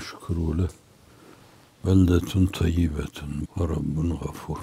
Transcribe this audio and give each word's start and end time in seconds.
Şükürü 0.00 0.58
leh. 0.58 0.68
Beldetun 1.86 2.46
tayyibetun 2.46 3.48
ve 3.58 3.64
rabbun 3.64 4.10
gafur. 4.10 4.58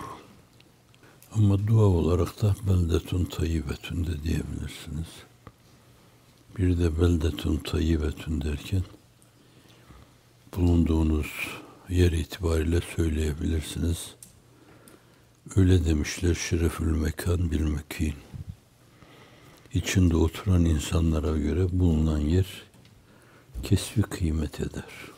Ama 1.35 1.67
dua 1.67 1.85
olarak 1.85 2.41
da 2.41 2.55
beldetun 2.67 3.25
tayyibetun 3.25 4.07
de 4.07 4.23
diyebilirsiniz. 4.23 5.07
Bir 6.57 6.79
de 6.79 7.01
beldetun 7.01 7.57
tayyibetun 7.57 8.41
derken 8.41 8.83
bulunduğunuz 10.55 11.27
yer 11.89 12.11
itibariyle 12.11 12.81
söyleyebilirsiniz. 12.95 14.15
Öyle 15.55 15.85
demişler 15.85 16.35
şerefül 16.35 16.97
mekan 16.97 17.51
bil 17.51 17.61
mekin. 17.61 18.13
İçinde 19.73 20.17
oturan 20.17 20.65
insanlara 20.65 21.37
göre 21.37 21.67
bulunan 21.71 22.19
yer 22.19 22.63
kesbi 23.63 24.01
kıymet 24.01 24.59
eder. 24.59 25.16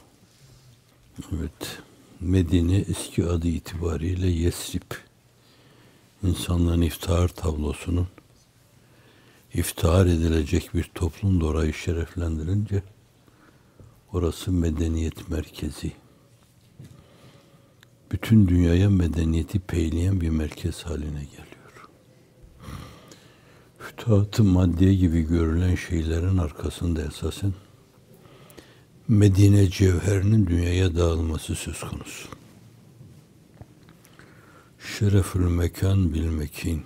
Evet, 1.19 1.81
Medine 2.19 2.77
eski 2.77 3.25
adı 3.25 3.47
itibariyle 3.47 4.27
Yesrib. 4.27 4.91
İnsanlığın 6.23 6.81
iftihar 6.81 7.27
tablosunun 7.27 8.07
iftihar 9.53 10.05
edilecek 10.05 10.73
bir 10.73 10.83
toplum 10.83 11.41
orayı 11.41 11.73
şereflendirince 11.73 12.83
orası 14.13 14.51
medeniyet 14.51 15.29
merkezi. 15.29 15.91
Bütün 18.11 18.47
dünyaya 18.47 18.89
medeniyeti 18.89 19.59
peyleyen 19.59 20.21
bir 20.21 20.29
merkez 20.29 20.83
haline 20.83 21.23
geliyor. 21.23 21.89
Fütuhat-ı 23.79 24.43
maddiye 24.43 24.95
gibi 24.95 25.21
görülen 25.21 25.75
şeylerin 25.75 26.37
arkasında 26.37 27.01
esasen 27.01 27.53
Medine 29.09 29.69
cevherinin 29.69 30.47
dünyaya 30.47 30.95
dağılması 30.95 31.55
söz 31.55 31.79
konusu. 31.79 32.29
Şerefül 34.79 35.47
mekan 35.47 36.13
bil 36.13 36.25
mekin. 36.25 36.83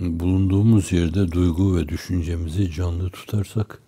Bulunduğumuz 0.00 0.92
yerde 0.92 1.32
duygu 1.32 1.76
ve 1.76 1.88
düşüncemizi 1.88 2.72
canlı 2.72 3.10
tutarsak 3.10 3.82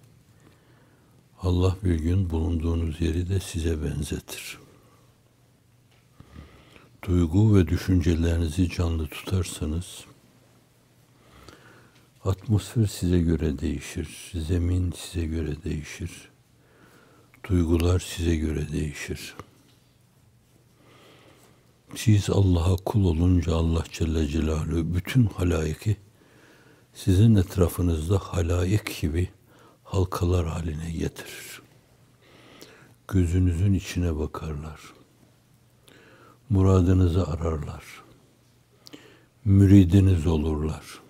Allah 1.43 1.77
bir 1.85 1.95
gün 1.95 2.31
bulunduğunuz 2.31 3.01
yeri 3.01 3.29
de 3.29 3.41
size 3.41 3.83
benzetir. 3.83 4.59
Duygu 7.09 7.57
ve 7.57 7.69
düşüncelerinizi 7.69 8.71
canlı 8.71 9.07
tutarsanız 9.07 10.05
Atmosfer 12.29 12.87
size 12.87 13.21
göre 13.21 13.59
değişir. 13.59 14.33
Zemin 14.35 14.93
size 14.93 15.27
göre 15.27 15.63
değişir. 15.65 16.29
Duygular 17.49 18.01
size 18.01 18.37
göre 18.37 18.73
değişir. 18.73 19.35
Siz 21.95 22.31
Allah'a 22.31 22.77
kul 22.77 23.05
olunca 23.05 23.55
Allah 23.55 23.85
Celle 23.93 24.27
Celaluhu 24.27 24.95
bütün 24.95 25.27
halayiki 25.27 25.97
sizin 26.95 27.35
etrafınızda 27.35 28.19
halayık 28.19 29.01
gibi 29.01 29.29
halkalar 29.85 30.47
haline 30.47 30.93
getirir. 30.93 31.63
Gözünüzün 33.09 33.75
içine 33.75 34.17
bakarlar. 34.17 34.81
Muradınızı 36.51 37.27
ararlar. 37.27 37.85
Müridiniz 39.45 40.27
olurlar 40.27 41.08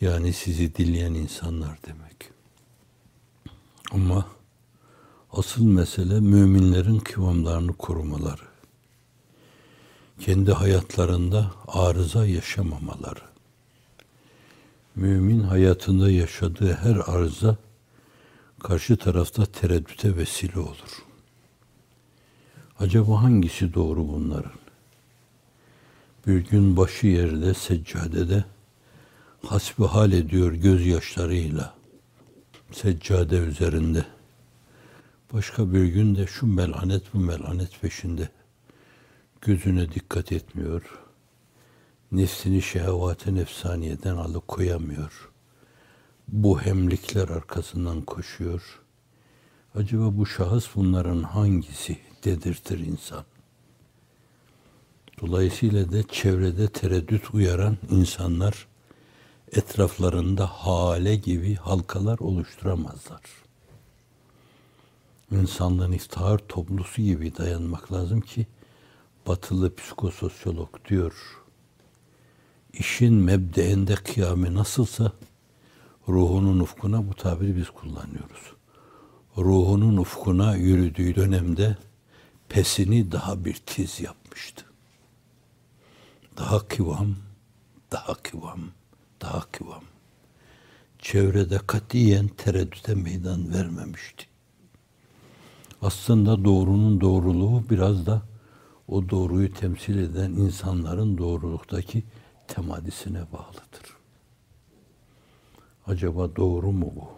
yani 0.00 0.32
sizi 0.32 0.74
dileyen 0.74 1.14
insanlar 1.14 1.78
demek. 1.86 2.30
Ama 3.92 4.26
asıl 5.32 5.64
mesele 5.64 6.20
müminlerin 6.20 6.98
kıvamlarını 6.98 7.72
korumaları. 7.72 8.48
Kendi 10.20 10.52
hayatlarında 10.52 11.52
arıza 11.66 12.26
yaşamamaları. 12.26 13.20
Mümin 14.94 15.40
hayatında 15.40 16.10
yaşadığı 16.10 16.72
her 16.74 16.96
arıza 16.96 17.56
karşı 18.60 18.96
tarafta 18.96 19.46
tereddüte 19.46 20.16
vesile 20.16 20.58
olur. 20.60 21.04
Acaba 22.78 23.22
hangisi 23.22 23.74
doğru 23.74 24.08
bunların? 24.08 24.58
Bir 26.26 26.48
gün 26.48 26.76
başı 26.76 27.06
yerde, 27.06 27.54
seccadede 27.54 28.44
hasbihal 29.46 30.12
ediyor 30.12 30.52
gözyaşlarıyla 30.52 31.74
seccade 32.72 33.36
üzerinde. 33.36 34.04
Başka 35.32 35.72
bir 35.72 35.84
gün 35.84 36.16
de 36.16 36.26
şu 36.26 36.46
melanet 36.46 37.14
bu 37.14 37.18
melanet 37.18 37.80
peşinde. 37.80 38.28
Gözüne 39.40 39.92
dikkat 39.92 40.32
etmiyor. 40.32 40.82
Nefsini 42.12 42.62
şehvate 42.62 43.34
nefsaniyeden 43.34 44.16
alıkoyamıyor. 44.16 45.30
Bu 46.28 46.60
hemlikler 46.60 47.28
arkasından 47.28 48.02
koşuyor. 48.02 48.80
Acaba 49.74 50.16
bu 50.18 50.26
şahıs 50.26 50.68
bunların 50.74 51.22
hangisi 51.22 51.98
dedirtir 52.24 52.78
insan. 52.78 53.24
Dolayısıyla 55.20 55.92
da 55.92 56.08
çevrede 56.08 56.68
tereddüt 56.68 57.34
uyaran 57.34 57.76
insanlar 57.90 58.66
etraflarında 59.52 60.46
hale 60.46 61.16
gibi 61.16 61.54
halkalar 61.54 62.18
oluşturamazlar. 62.18 63.20
İnsanlığın 65.30 65.92
iftihar 65.92 66.38
toplusu 66.38 67.02
gibi 67.02 67.36
dayanmak 67.36 67.92
lazım 67.92 68.20
ki 68.20 68.46
batılı 69.26 69.74
psikososyolog 69.74 70.88
diyor. 70.88 71.42
İşin 72.72 73.14
mebdeinde 73.14 73.94
kıyame 73.94 74.54
nasılsa 74.54 75.12
ruhunun 76.08 76.60
ufkuna 76.60 77.08
bu 77.08 77.14
tabiri 77.14 77.56
biz 77.56 77.70
kullanıyoruz. 77.70 78.52
Ruhunun 79.38 79.96
ufkuna 79.96 80.56
yürüdüğü 80.56 81.14
dönemde 81.14 81.76
pesini 82.48 83.12
daha 83.12 83.44
bir 83.44 83.54
tiz 83.54 84.00
yapmıştı. 84.00 84.64
Daha 86.36 86.68
kıvam, 86.68 87.16
daha 87.92 88.14
kıvam 88.14 88.60
daha 89.20 89.40
kıvam. 89.40 89.82
Çevrede 90.98 91.58
katiyen 91.66 92.28
tereddüte 92.28 92.94
meydan 92.94 93.52
vermemişti. 93.52 94.26
Aslında 95.82 96.44
doğrunun 96.44 97.00
doğruluğu 97.00 97.70
biraz 97.70 98.06
da 98.06 98.22
o 98.88 99.08
doğruyu 99.08 99.52
temsil 99.54 99.98
eden 99.98 100.30
insanların 100.30 101.18
doğruluktaki 101.18 102.04
temadisine 102.48 103.20
bağlıdır. 103.32 103.96
Acaba 105.86 106.36
doğru 106.36 106.72
mu 106.72 106.92
bu? 106.96 107.08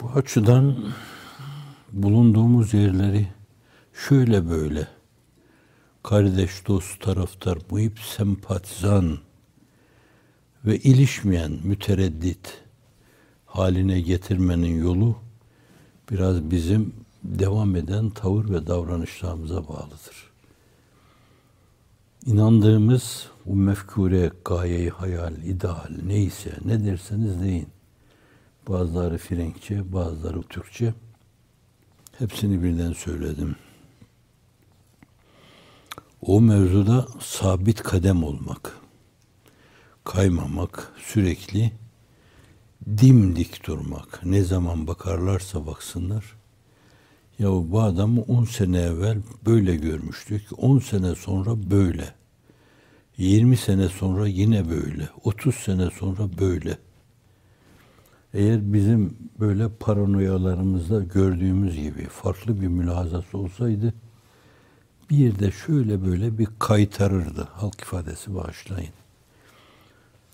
Bu 0.00 0.10
açıdan 0.10 0.92
bulunduğumuz 1.92 2.74
yerleri 2.74 3.28
şöyle 4.08 4.50
böyle 4.50 4.95
kardeş, 6.06 6.66
dost, 6.66 7.00
taraftar, 7.00 7.58
muhip, 7.70 7.98
sempatizan 7.98 9.18
ve 10.64 10.78
ilişmeyen 10.78 11.52
mütereddit 11.64 12.64
haline 13.46 14.00
getirmenin 14.00 14.82
yolu 14.82 15.16
biraz 16.10 16.50
bizim 16.50 16.94
devam 17.24 17.76
eden 17.76 18.10
tavır 18.10 18.50
ve 18.50 18.66
davranışlarımıza 18.66 19.68
bağlıdır. 19.68 20.30
İnandığımız 22.26 23.26
bu 23.46 23.56
mefkure, 23.56 24.30
gayeyi, 24.44 24.90
hayal, 24.90 25.36
ideal 25.36 25.90
neyse 26.06 26.58
ne 26.64 26.84
derseniz 26.84 27.42
deyin. 27.42 27.68
Bazıları 28.68 29.18
Frenkçe, 29.18 29.92
bazıları 29.92 30.42
Türkçe. 30.42 30.94
Hepsini 32.18 32.62
birden 32.62 32.92
söyledim 32.92 33.56
o 36.26 36.40
mevzuda 36.40 37.06
sabit 37.20 37.82
kadem 37.82 38.24
olmak, 38.24 38.72
kaymamak, 40.04 40.92
sürekli 40.98 41.72
dimdik 42.98 43.66
durmak. 43.66 44.24
Ne 44.24 44.42
zaman 44.42 44.86
bakarlarsa 44.86 45.66
baksınlar. 45.66 46.24
Ya 47.38 47.48
bu 47.48 47.80
adamı 47.80 48.22
10 48.22 48.44
sene 48.44 48.78
evvel 48.78 49.18
böyle 49.46 49.76
görmüştük. 49.76 50.42
10 50.56 50.78
sene 50.78 51.14
sonra 51.14 51.70
böyle. 51.70 52.14
20 53.16 53.56
sene 53.56 53.88
sonra 53.88 54.26
yine 54.26 54.70
böyle. 54.70 55.08
30 55.24 55.54
sene 55.54 55.90
sonra 55.90 56.38
böyle. 56.40 56.78
Eğer 58.34 58.72
bizim 58.72 59.16
böyle 59.40 59.68
paranoyalarımızda 59.68 61.00
gördüğümüz 61.00 61.76
gibi 61.76 62.04
farklı 62.04 62.60
bir 62.60 62.68
mülazası 62.68 63.38
olsaydı 63.38 63.94
bir 65.10 65.38
de 65.38 65.50
şöyle 65.50 66.06
böyle 66.06 66.38
bir 66.38 66.48
kaytarırdı. 66.58 67.48
Halk 67.52 67.80
ifadesi 67.80 68.34
bağışlayın. 68.34 68.92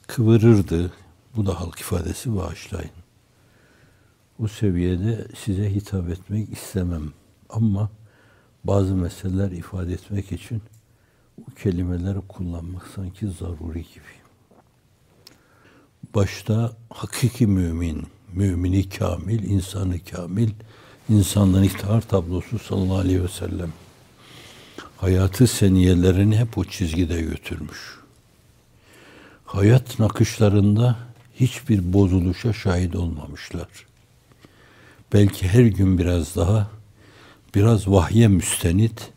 Kıvırırdı. 0.06 0.92
Bu 1.36 1.46
da 1.46 1.60
halk 1.60 1.80
ifadesi 1.80 2.36
bağışlayın. 2.36 2.90
Bu 4.38 4.48
seviyede 4.48 5.26
size 5.44 5.74
hitap 5.74 6.10
etmek 6.10 6.52
istemem. 6.52 7.12
Ama 7.50 7.90
bazı 8.64 8.94
meseleler 8.94 9.50
ifade 9.50 9.92
etmek 9.92 10.32
için 10.32 10.62
bu 11.38 11.54
kelimeleri 11.54 12.20
kullanmak 12.28 12.86
sanki 12.94 13.28
zaruri 13.28 13.82
gibi. 13.82 14.22
Başta 16.14 16.72
hakiki 16.90 17.46
mümin, 17.46 18.06
mümini 18.32 18.88
kamil, 18.88 19.42
insanı 19.42 20.04
kamil, 20.04 20.50
insanlığın 21.08 21.62
iftihar 21.62 22.00
tablosu 22.00 22.58
sallallahu 22.58 22.96
aleyhi 22.96 23.22
ve 23.22 23.28
sellem. 23.28 23.72
Hayatı 25.02 25.46
seniyelerini 25.46 26.36
hep 26.36 26.58
o 26.58 26.64
çizgide 26.64 27.22
götürmüş. 27.22 27.98
Hayat 29.44 29.98
nakışlarında 29.98 30.96
hiçbir 31.34 31.92
bozuluşa 31.92 32.52
şahit 32.52 32.96
olmamışlar. 32.96 33.68
Belki 35.12 35.48
her 35.48 35.64
gün 35.64 35.98
biraz 35.98 36.36
daha, 36.36 36.70
biraz 37.54 37.88
vahye 37.88 38.28
müstenit, 38.28 39.12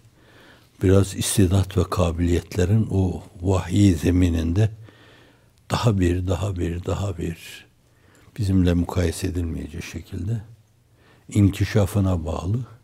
biraz 0.83 1.15
istidat 1.15 1.77
ve 1.77 1.83
kabiliyetlerin 1.83 2.87
o 2.91 3.23
vahiy 3.41 3.93
zemininde 3.93 4.71
daha 5.71 5.99
bir, 5.99 6.27
daha 6.27 6.55
bir, 6.55 6.85
daha 6.85 7.17
bir 7.17 7.65
bizimle 8.37 8.73
mukayese 8.73 9.27
edilmeyecek 9.27 9.83
şekilde 9.83 10.41
inkişafına 11.29 12.25
bağlı 12.25 12.74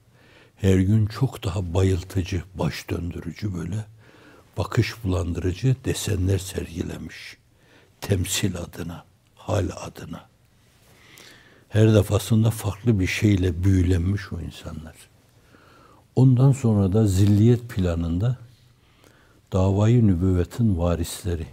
her 0.61 0.79
gün 0.79 1.05
çok 1.05 1.43
daha 1.43 1.73
bayıltıcı, 1.73 2.43
baş 2.55 2.89
döndürücü 2.89 3.53
böyle 3.53 3.85
bakış 4.57 5.03
bulandırıcı 5.03 5.75
desenler 5.85 6.37
sergilemiş. 6.37 7.37
Temsil 8.01 8.57
adına, 8.57 9.03
hal 9.35 9.69
adına. 9.75 10.29
Her 11.69 11.93
defasında 11.93 12.51
farklı 12.51 12.99
bir 12.99 13.07
şeyle 13.07 13.63
büyülenmiş 13.63 14.33
o 14.33 14.41
insanlar. 14.41 14.95
Ondan 16.15 16.51
sonra 16.51 16.93
da 16.93 17.07
zilliyet 17.07 17.69
planında 17.69 18.37
davayı 19.53 20.07
nübüvvetin 20.07 20.77
varisleri, 20.77 21.47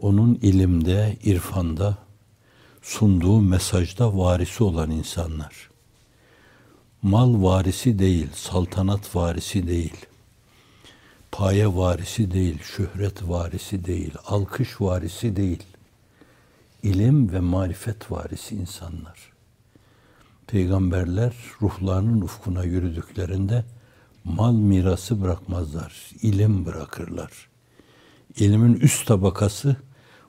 onun 0.00 0.34
ilimde, 0.34 1.16
irfanda, 1.24 1.98
sunduğu 2.82 3.40
mesajda 3.40 4.18
varisi 4.18 4.64
olan 4.64 4.90
insanlar. 4.90 5.73
Mal 7.04 7.42
varisi 7.42 7.98
değil, 7.98 8.28
saltanat 8.34 9.16
varisi 9.16 9.66
değil, 9.66 10.06
paye 11.32 11.76
varisi 11.76 12.30
değil, 12.30 12.62
şöhret 12.62 13.28
varisi 13.28 13.84
değil, 13.84 14.14
alkış 14.26 14.80
varisi 14.80 15.36
değil, 15.36 15.62
ilim 16.82 17.32
ve 17.32 17.40
marifet 17.40 18.10
varisi 18.10 18.54
insanlar. 18.54 19.32
Peygamberler 20.46 21.34
ruhlarının 21.62 22.20
ufkuna 22.20 22.64
yürüdüklerinde 22.64 23.64
mal 24.24 24.54
mirası 24.54 25.22
bırakmazlar, 25.22 26.10
ilim 26.22 26.66
bırakırlar. 26.66 27.48
İlmin 28.36 28.74
üst 28.74 29.06
tabakası 29.06 29.76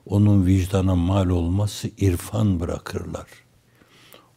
onun 0.06 0.46
vicdana 0.46 0.94
mal 0.94 1.28
olması 1.28 1.90
irfan 1.98 2.60
bırakırlar. 2.60 3.45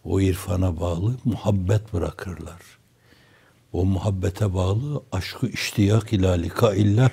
O 0.04 0.20
irfana 0.20 0.80
bağlı 0.80 1.16
muhabbet 1.26 1.94
bırakırlar. 1.94 2.62
O 3.72 3.86
muhabbete 3.86 4.54
bağlı 4.54 5.04
aşkı 5.12 5.48
iştiyak 5.48 6.14
ila 6.14 6.36
illah 6.76 7.12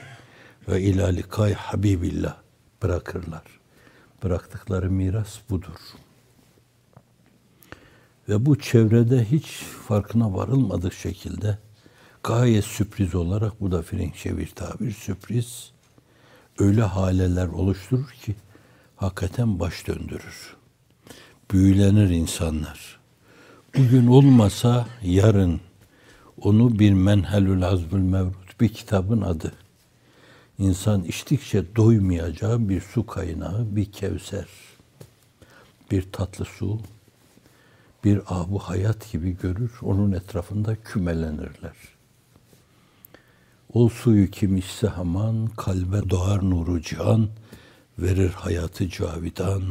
ve 0.68 0.82
ila 0.82 1.06
likay 1.06 1.54
habibillah 1.54 2.36
bırakırlar. 2.82 3.42
Bıraktıkları 4.22 4.90
miras 4.90 5.38
budur. 5.50 5.78
Ve 8.28 8.46
bu 8.46 8.58
çevrede 8.58 9.24
hiç 9.24 9.46
farkına 9.88 10.34
varılmadık 10.34 10.94
şekilde 10.94 11.58
gayet 12.22 12.64
sürpriz 12.64 13.14
olarak 13.14 13.60
bu 13.60 13.72
da 13.72 13.82
Frenkçe 13.82 14.38
bir 14.38 14.50
tabir 14.50 14.92
sürpriz 14.92 15.72
öyle 16.58 16.82
haleler 16.82 17.46
oluşturur 17.46 18.10
ki 18.10 18.36
hakikaten 18.96 19.60
baş 19.60 19.86
döndürür. 19.86 20.55
Büyülenir 21.52 22.10
insanlar. 22.10 22.98
Bugün 23.76 24.06
olmasa 24.06 24.86
yarın 25.02 25.60
onu 26.40 26.78
bir 26.78 26.92
menhelül 26.92 27.64
azbül 27.64 27.98
mevrut 27.98 28.60
bir 28.60 28.68
kitabın 28.68 29.20
adı. 29.20 29.52
İnsan 30.58 31.04
içtikçe 31.04 31.76
doymayacağı 31.76 32.68
bir 32.68 32.80
su 32.80 33.06
kaynağı, 33.06 33.76
bir 33.76 33.92
kevser, 33.92 34.46
bir 35.90 36.12
tatlı 36.12 36.44
su, 36.44 36.80
bir 38.04 38.20
abu 38.26 38.58
hayat 38.58 39.12
gibi 39.12 39.38
görür, 39.42 39.72
onun 39.82 40.12
etrafında 40.12 40.76
kümelenirler. 40.76 41.76
O 43.72 43.88
suyu 43.88 44.30
kim 44.30 44.56
içse 44.56 44.86
haman, 44.86 45.46
kalbe 45.46 46.10
doğar 46.10 46.50
nuru 46.50 46.82
cihan, 46.82 47.28
verir 47.98 48.30
hayatı 48.30 48.88
cavidan, 48.88 49.62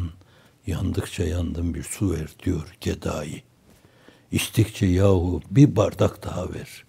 yandıkça 0.68 1.24
yandım 1.24 1.74
bir 1.74 1.84
su 1.84 2.12
ver 2.12 2.30
diyor 2.46 2.76
gedayı. 2.82 3.42
İçtikçe 4.32 4.86
yahu 4.86 5.42
bir 5.52 5.76
bardak 5.76 6.24
daha 6.24 6.54
ver. 6.54 6.86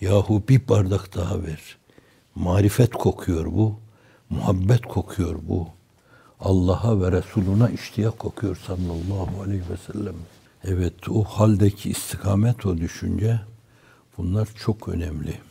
Yahu 0.00 0.42
bir 0.48 0.68
bardak 0.68 1.14
daha 1.14 1.42
ver. 1.42 1.78
Marifet 2.34 2.90
kokuyor 2.90 3.46
bu, 3.46 3.80
muhabbet 4.30 4.82
kokuyor 4.82 5.38
bu. 5.42 5.68
Allah'a 6.40 7.00
ve 7.00 7.12
Resuluna 7.12 7.70
iştiyak 7.70 8.18
kokuyor 8.18 8.56
sallallahu 8.66 9.42
aleyhi 9.42 9.62
ve 9.70 9.92
sellem. 9.92 10.16
Evet 10.64 11.08
o 11.08 11.24
haldeki 11.24 11.90
istikamet, 11.90 12.66
o 12.66 12.78
düşünce 12.78 13.40
bunlar 14.18 14.48
çok 14.56 14.88
önemli. 14.88 15.49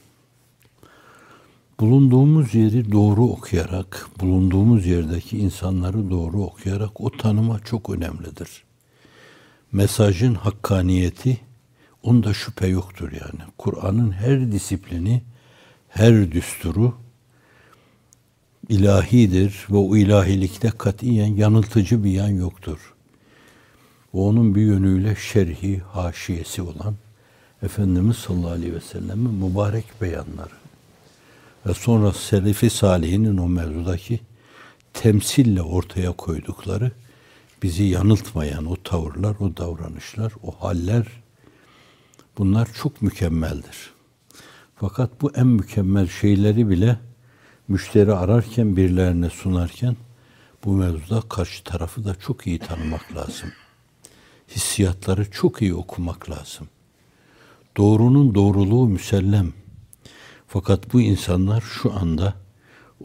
Bulunduğumuz 1.79 2.55
yeri 2.55 2.91
doğru 2.91 3.23
okuyarak, 3.23 4.07
bulunduğumuz 4.19 4.86
yerdeki 4.86 5.38
insanları 5.38 6.09
doğru 6.09 6.43
okuyarak 6.43 7.01
o 7.01 7.12
tanıma 7.12 7.59
çok 7.59 7.89
önemlidir. 7.89 8.63
Mesajın 9.71 10.36
hakkaniyeti, 10.36 11.38
onda 12.03 12.33
şüphe 12.33 12.67
yoktur 12.67 13.12
yani. 13.12 13.50
Kur'an'ın 13.57 14.12
her 14.12 14.51
disiplini, 14.51 15.21
her 15.89 16.31
düsturu 16.31 16.93
ilahidir 18.69 19.67
ve 19.69 19.77
o 19.77 19.95
ilahilikte 19.98 20.69
katiyen 20.69 21.36
yanıltıcı 21.36 22.03
bir 22.03 22.12
yan 22.12 22.29
yoktur. 22.29 22.93
O 24.13 24.27
onun 24.27 24.55
bir 24.55 24.62
yönüyle 24.62 25.15
şerhi, 25.15 25.79
haşiyesi 25.79 26.62
olan 26.62 26.95
Efendimiz 27.63 28.17
sallallahu 28.17 28.51
aleyhi 28.51 28.75
ve 28.75 28.81
sellem'in 28.81 29.33
mübarek 29.33 29.86
beyanları 30.01 30.59
ve 31.66 31.74
sonra 31.74 32.12
Selefi 32.12 32.70
Salihinin 32.70 33.38
o 33.38 33.48
mevzudaki 33.48 34.20
temsille 34.94 35.62
ortaya 35.62 36.12
koydukları 36.12 36.92
bizi 37.63 37.84
yanıltmayan 37.84 38.66
o 38.66 38.75
tavırlar, 38.75 39.36
o 39.39 39.58
davranışlar, 39.58 40.34
o 40.44 40.51
haller 40.51 41.06
bunlar 42.38 42.70
çok 42.74 43.01
mükemmeldir. 43.01 43.94
Fakat 44.75 45.22
bu 45.22 45.32
en 45.36 45.48
mükemmel 45.48 46.08
şeyleri 46.08 46.70
bile 46.70 47.00
müşteri 47.68 48.13
ararken, 48.13 48.78
birilerine 48.78 49.30
sunarken 49.30 49.96
bu 50.66 50.74
mevzuda 50.74 51.22
karşı 51.22 51.63
tarafı 51.63 52.06
da 52.06 52.16
çok 52.16 52.48
iyi 52.48 52.60
tanımak 52.60 53.16
lazım. 53.16 53.51
Hissiyatları 54.48 55.32
çok 55.32 55.62
iyi 55.62 55.74
okumak 55.74 56.30
lazım. 56.30 56.68
Doğrunun 57.78 58.36
doğruluğu 58.36 58.88
müsellem. 58.88 59.54
Fakat 60.51 60.94
bu 60.94 61.01
insanlar 61.01 61.62
şu 61.62 61.94
anda 61.94 62.34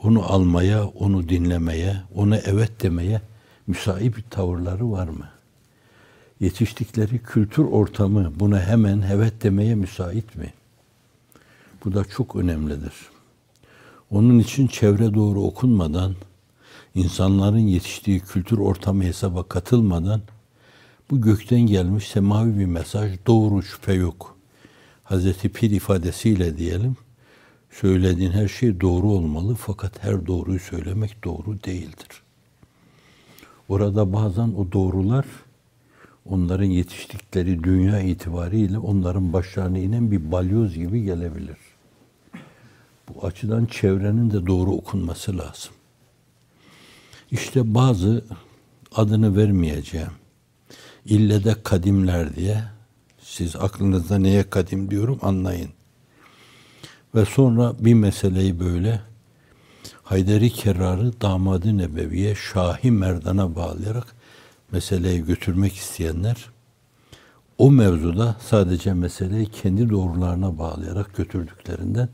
onu 0.02 0.22
almaya, 0.22 0.86
onu 0.86 1.28
dinlemeye, 1.28 1.96
ona 2.14 2.36
evet 2.38 2.82
demeye 2.82 3.20
müsait 3.66 4.16
bir 4.16 4.22
tavırları 4.30 4.92
var 4.92 5.08
mı? 5.08 5.28
Yetiştikleri 6.40 7.18
kültür 7.18 7.64
ortamı 7.64 8.32
buna 8.40 8.60
hemen 8.60 9.04
evet 9.12 9.42
demeye 9.42 9.74
müsait 9.74 10.36
mi? 10.36 10.52
Bu 11.84 11.94
da 11.94 12.04
çok 12.04 12.36
önemlidir. 12.36 12.94
Onun 14.10 14.38
için 14.38 14.66
çevre 14.66 15.14
doğru 15.14 15.42
okunmadan, 15.42 16.14
insanların 16.94 17.58
yetiştiği 17.58 18.20
kültür 18.20 18.58
ortamı 18.58 19.02
hesaba 19.04 19.42
katılmadan 19.42 20.20
bu 21.10 21.20
gökten 21.20 21.60
gelmiş 21.60 22.08
semavi 22.08 22.58
bir 22.58 22.66
mesaj 22.66 23.12
doğru 23.26 23.62
şüphe 23.62 23.92
yok. 23.92 24.36
Hazreti 25.04 25.48
Pir 25.48 25.70
ifadesiyle 25.70 26.58
diyelim, 26.58 26.96
söylediğin 27.80 28.30
her 28.30 28.48
şey 28.48 28.80
doğru 28.80 29.10
olmalı 29.10 29.54
fakat 29.54 30.04
her 30.04 30.26
doğruyu 30.26 30.60
söylemek 30.60 31.24
doğru 31.24 31.62
değildir. 31.64 32.22
Orada 33.68 34.12
bazen 34.12 34.48
o 34.48 34.72
doğrular 34.72 35.24
onların 36.26 36.64
yetiştikleri 36.64 37.64
dünya 37.64 38.00
itibariyle 38.00 38.78
onların 38.78 39.32
başlarına 39.32 39.78
inen 39.78 40.10
bir 40.10 40.32
balyoz 40.32 40.74
gibi 40.74 41.04
gelebilir. 41.04 41.56
Bu 43.08 43.26
açıdan 43.26 43.66
çevrenin 43.66 44.30
de 44.30 44.46
doğru 44.46 44.70
okunması 44.70 45.38
lazım. 45.38 45.72
İşte 47.30 47.74
bazı 47.74 48.24
adını 48.94 49.36
vermeyeceğim. 49.36 50.12
İlle 51.04 51.44
de 51.44 51.54
kadimler 51.62 52.36
diye. 52.36 52.64
Siz 53.20 53.56
aklınızda 53.56 54.18
neye 54.18 54.50
kadim 54.50 54.90
diyorum 54.90 55.18
anlayın. 55.22 55.70
Ve 57.14 57.24
sonra 57.24 57.72
bir 57.80 57.94
meseleyi 57.94 58.60
böyle 58.60 59.00
Hayderi 60.02 60.50
Kerrar'ı 60.50 61.20
damadı 61.20 61.78
Nebevi'ye 61.78 62.34
Şahi 62.34 62.90
Merdan'a 62.90 63.56
bağlayarak 63.56 64.06
meseleyi 64.72 65.24
götürmek 65.24 65.74
isteyenler 65.74 66.50
o 67.58 67.70
mevzuda 67.70 68.36
sadece 68.40 68.94
meseleyi 68.94 69.46
kendi 69.46 69.90
doğrularına 69.90 70.58
bağlayarak 70.58 71.16
götürdüklerinden 71.16 72.08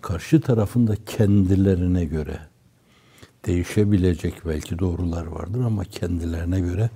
karşı 0.00 0.40
tarafında 0.40 0.94
kendilerine 1.06 2.04
göre 2.04 2.38
değişebilecek 3.46 4.34
belki 4.46 4.78
doğrular 4.78 5.26
vardır 5.26 5.60
ama 5.60 5.84
kendilerine 5.84 6.60
göre 6.60 6.90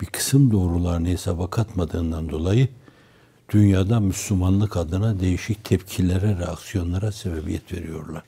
bir 0.00 0.06
kısım 0.06 0.50
doğrularını 0.50 1.08
hesaba 1.08 1.50
katmadığından 1.50 2.28
dolayı 2.28 2.68
dünyada 3.48 4.00
Müslümanlık 4.00 4.76
adına 4.76 5.20
değişik 5.20 5.64
tepkilere, 5.64 6.38
reaksiyonlara 6.38 7.12
sebebiyet 7.12 7.72
veriyorlar. 7.72 8.24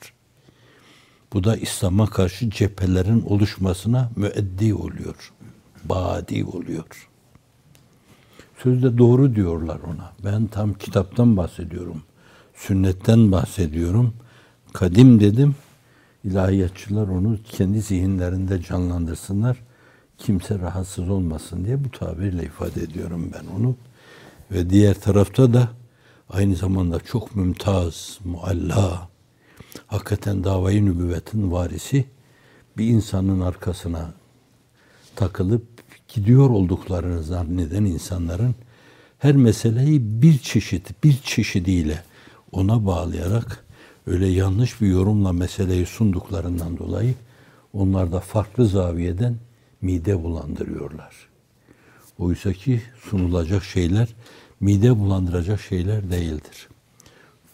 Bu 1.33 1.45
da 1.45 1.57
İslam'a 1.57 2.07
karşı 2.07 2.51
cephelerin 2.51 3.23
oluşmasına 3.23 4.11
müeddi 4.17 4.75
oluyor. 4.75 5.33
Badi 5.85 6.45
oluyor. 6.45 7.09
Sözde 8.63 8.99
doğru 8.99 9.35
diyorlar 9.35 9.81
ona. 9.81 10.13
Ben 10.25 10.47
tam 10.47 10.75
kitaptan 10.75 11.37
bahsediyorum. 11.37 12.03
Sünnetten 12.55 13.33
bahsediyorum. 13.33 14.15
Kadim 14.73 15.21
dedim. 15.21 15.55
İlahiyatçılar 16.25 17.09
onu 17.09 17.39
kendi 17.45 17.81
zihinlerinde 17.81 18.63
canlandırsınlar. 18.63 19.57
Kimse 20.19 20.59
rahatsız 20.59 21.09
olmasın 21.09 21.65
diye 21.65 21.85
bu 21.85 21.91
tabirle 21.91 22.45
ifade 22.45 22.83
ediyorum 22.83 23.31
ben 23.35 23.61
onu. 23.61 23.77
Ve 24.53 24.71
diğer 24.71 25.01
tarafta 25.01 25.53
da 25.53 25.69
aynı 26.29 26.57
zamanda 26.57 27.01
çok 27.01 27.37
mümtaz, 27.37 28.19
mualla, 28.25 29.09
hakikaten 29.87 30.45
davayı 30.45 30.85
nübüvvetin 30.85 31.53
varisi 31.53 32.05
bir 32.77 32.87
insanın 32.87 33.41
arkasına 33.41 34.13
takılıp 35.17 35.67
gidiyor 36.09 36.51
olduklarını 36.51 37.23
zanneden 37.23 37.85
insanların 37.85 38.55
her 39.19 39.37
meseleyi 39.37 40.23
bir 40.23 40.39
çeşit, 40.39 41.05
bir 41.05 41.17
çeşidiyle 41.25 42.03
ona 42.53 42.87
bağlayarak 42.87 43.65
öyle 44.07 44.27
yanlış 44.27 44.81
bir 44.81 44.87
yorumla 44.87 45.33
meseleyi 45.33 45.87
sunduklarından 45.87 46.79
dolayı 46.79 47.15
onlar 47.73 48.13
da 48.13 48.21
farklı 48.21 48.67
zaviyeden 48.67 49.37
mide 49.83 50.23
bulandırıyorlar. 50.23 51.31
Oysa 52.19 52.53
ki 52.53 52.83
sunulacak 53.11 53.65
şeyler 53.65 54.09
mide 54.61 54.99
bulandıracak 54.99 55.61
şeyler 55.61 56.11
değildir. 56.11 56.69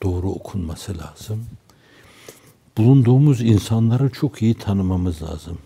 Doğru 0.03 0.31
okunması 0.31 0.99
lazım. 0.99 1.45
Bulunduğumuz 2.77 3.41
insanları 3.41 4.11
çok 4.11 4.43
iyi 4.43 4.55
tanımamız 4.55 5.23
lazım. 5.23 5.59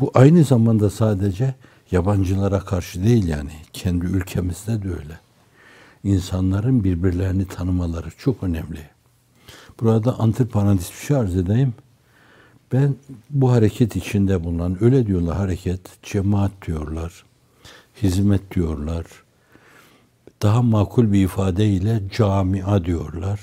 Bu 0.00 0.10
aynı 0.14 0.44
zamanda 0.44 0.90
sadece 0.90 1.54
yabancılara 1.90 2.60
karşı 2.60 3.04
değil 3.04 3.28
yani. 3.28 3.52
Kendi 3.72 4.06
ülkemizde 4.06 4.82
de 4.82 4.88
öyle. 4.88 5.18
İnsanların 6.04 6.84
birbirlerini 6.84 7.46
tanımaları 7.46 8.10
çok 8.18 8.42
önemli. 8.42 8.90
Burada 9.80 10.18
antiparantez 10.18 10.90
bir 10.90 11.06
şey 11.06 11.16
arz 11.16 11.36
edeyim. 11.36 11.74
Ben 12.72 12.94
bu 13.30 13.52
hareket 13.52 13.96
içinde 13.96 14.44
bulunan, 14.44 14.84
öyle 14.84 15.06
diyorlar 15.06 15.36
hareket, 15.36 15.80
cemaat 16.02 16.52
diyorlar, 16.66 17.24
hizmet 18.02 18.54
diyorlar. 18.54 19.06
Daha 20.42 20.62
makul 20.62 21.12
bir 21.12 21.24
ifadeyle 21.24 22.00
camia 22.16 22.84
diyorlar. 22.84 23.40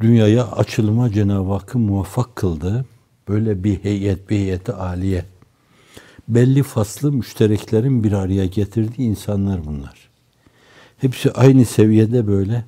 Dünyaya 0.00 0.46
açılıma 0.52 1.10
Cenab-ı 1.10 1.52
Hakk'ı 1.52 1.78
muvaffak 1.78 2.36
kıldı. 2.36 2.84
Böyle 3.28 3.64
bir 3.64 3.84
heyet, 3.84 4.30
bir 4.30 4.36
heyeti 4.36 4.72
aliye. 4.72 5.24
Belli 6.28 6.62
faslı 6.62 7.12
müştereklerin 7.12 8.04
bir 8.04 8.12
araya 8.12 8.46
getirdiği 8.46 9.02
insanlar 9.02 9.66
bunlar. 9.66 10.08
Hepsi 10.98 11.32
aynı 11.32 11.64
seviyede 11.64 12.26
böyle 12.26 12.64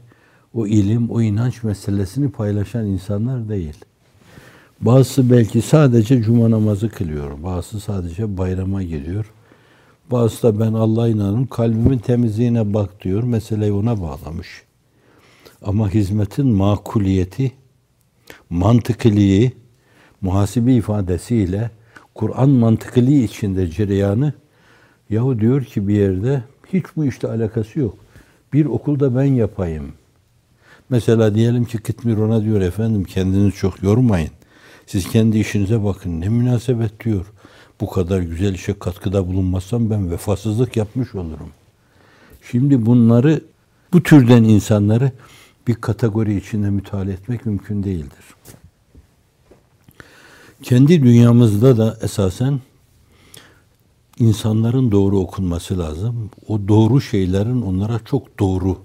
o 0.54 0.66
ilim, 0.66 1.10
o 1.10 1.22
inanç 1.22 1.62
meselesini 1.62 2.30
paylaşan 2.30 2.86
insanlar 2.86 3.48
değil. 3.48 3.84
Bazısı 4.80 5.30
belki 5.30 5.62
sadece 5.62 6.22
cuma 6.22 6.50
namazı 6.50 6.88
kılıyor. 6.88 7.42
Bazısı 7.42 7.80
sadece 7.80 8.38
bayrama 8.38 8.82
giriyor. 8.82 9.32
Bazısı 10.10 10.42
da 10.42 10.60
ben 10.60 10.72
Allah'a 10.72 11.08
inanırım, 11.08 11.46
kalbimin 11.46 11.98
temizliğine 11.98 12.74
bak 12.74 13.04
diyor. 13.04 13.22
Meseleyi 13.22 13.72
ona 13.72 14.00
bağlamış. 14.00 14.62
Ama 15.62 15.90
hizmetin 15.90 16.46
makuliyeti, 16.46 17.52
mantıkiliği, 18.50 19.52
muhasibi 20.20 20.74
ifadesiyle 20.74 21.70
Kur'an 22.14 22.48
mantıkiliği 22.48 23.24
içinde 23.24 23.70
cereyanı 23.70 24.32
yahu 25.10 25.40
diyor 25.40 25.64
ki 25.64 25.88
bir 25.88 25.94
yerde 25.94 26.42
hiç 26.72 26.84
bu 26.96 27.04
işte 27.04 27.28
alakası 27.28 27.80
yok. 27.80 27.98
Bir 28.52 28.66
okulda 28.66 29.16
ben 29.16 29.24
yapayım. 29.24 29.92
Mesela 30.90 31.34
diyelim 31.34 31.64
ki 31.64 31.78
Kıtmir 31.78 32.16
ona 32.16 32.42
diyor 32.44 32.60
efendim 32.60 33.04
kendinizi 33.04 33.56
çok 33.56 33.82
yormayın. 33.82 34.30
Siz 34.86 35.08
kendi 35.08 35.38
işinize 35.38 35.84
bakın. 35.84 36.20
Ne 36.20 36.28
münasebet 36.28 37.04
diyor. 37.04 37.26
Bu 37.80 37.90
kadar 37.90 38.20
güzel 38.20 38.54
işe 38.54 38.78
katkıda 38.78 39.26
bulunmazsam 39.26 39.90
ben 39.90 40.10
vefasızlık 40.10 40.76
yapmış 40.76 41.14
olurum. 41.14 41.50
Şimdi 42.50 42.86
bunları 42.86 43.40
bu 43.92 44.02
türden 44.02 44.44
insanları 44.44 45.12
bir 45.66 45.74
kategori 45.74 46.36
içinde 46.36 46.70
müteala 46.70 47.12
etmek 47.12 47.46
mümkün 47.46 47.82
değildir. 47.82 48.24
Kendi 50.62 51.02
dünyamızda 51.02 51.76
da 51.76 51.98
esasen 52.02 52.60
insanların 54.18 54.92
doğru 54.92 55.18
okunması 55.18 55.78
lazım. 55.78 56.30
O 56.48 56.68
doğru 56.68 57.00
şeylerin 57.00 57.62
onlara 57.62 58.00
çok 58.04 58.38
doğru, 58.38 58.78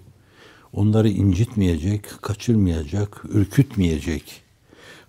onları 0.73 1.09
incitmeyecek, 1.09 2.05
kaçırmayacak, 2.21 3.23
ürkütmeyecek. 3.29 4.41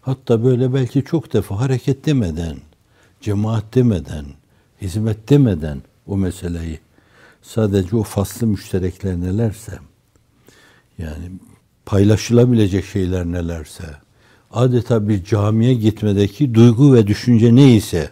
Hatta 0.00 0.44
böyle 0.44 0.74
belki 0.74 1.04
çok 1.04 1.32
defa 1.32 1.60
hareket 1.60 2.06
demeden, 2.06 2.56
cemaat 3.22 3.74
demeden, 3.74 4.24
hizmet 4.82 5.28
demeden 5.28 5.82
o 6.06 6.16
meseleyi 6.16 6.78
sadece 7.42 7.96
o 7.96 8.02
faslı 8.02 8.46
müşterekler 8.46 9.20
nelerse 9.20 9.72
yani 10.98 11.24
paylaşılabilecek 11.86 12.84
şeyler 12.84 13.26
nelerse 13.26 13.84
adeta 14.52 15.08
bir 15.08 15.24
camiye 15.24 15.74
gitmedeki 15.74 16.54
duygu 16.54 16.94
ve 16.94 17.06
düşünce 17.06 17.54
neyse 17.54 18.10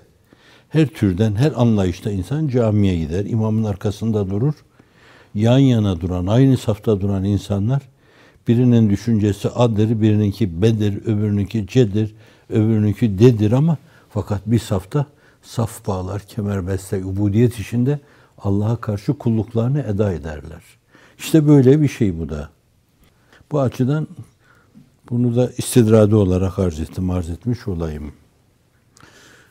her 0.68 0.86
türden, 0.86 1.34
her 1.34 1.52
anlayışta 1.56 2.10
insan 2.10 2.48
camiye 2.48 2.98
gider, 2.98 3.24
imamın 3.24 3.64
arkasında 3.64 4.30
durur. 4.30 4.54
Yan 5.34 5.58
yana 5.58 6.00
duran, 6.00 6.26
aynı 6.26 6.56
safta 6.56 7.00
duran 7.00 7.24
insanlar 7.24 7.82
birinin 8.48 8.90
düşüncesi 8.90 9.48
adır, 9.48 10.00
birininki 10.00 10.62
bedir, 10.62 10.96
öbürününki 11.02 11.66
cedir, 11.66 12.14
öbürününki 12.48 13.18
dedir 13.18 13.52
ama 13.52 13.76
fakat 14.10 14.40
bir 14.46 14.58
safta 14.58 15.06
saf 15.42 15.86
bağlar, 15.86 16.22
kemerbeste, 16.22 17.04
ubudiyet 17.04 17.58
içinde 17.58 18.00
Allah'a 18.38 18.76
karşı 18.76 19.18
kulluklarını 19.18 19.80
eda 19.80 20.12
ederler. 20.12 20.62
İşte 21.18 21.48
böyle 21.48 21.82
bir 21.82 21.88
şey 21.88 22.18
bu 22.18 22.28
da. 22.28 22.50
Bu 23.52 23.60
açıdan 23.60 24.08
bunu 25.10 25.36
da 25.36 25.50
istidradi 25.58 26.14
olarak 26.14 26.58
arz 26.58 26.80
ettim, 26.80 27.10
arz 27.10 27.30
etmiş 27.30 27.68
olayım. 27.68 28.12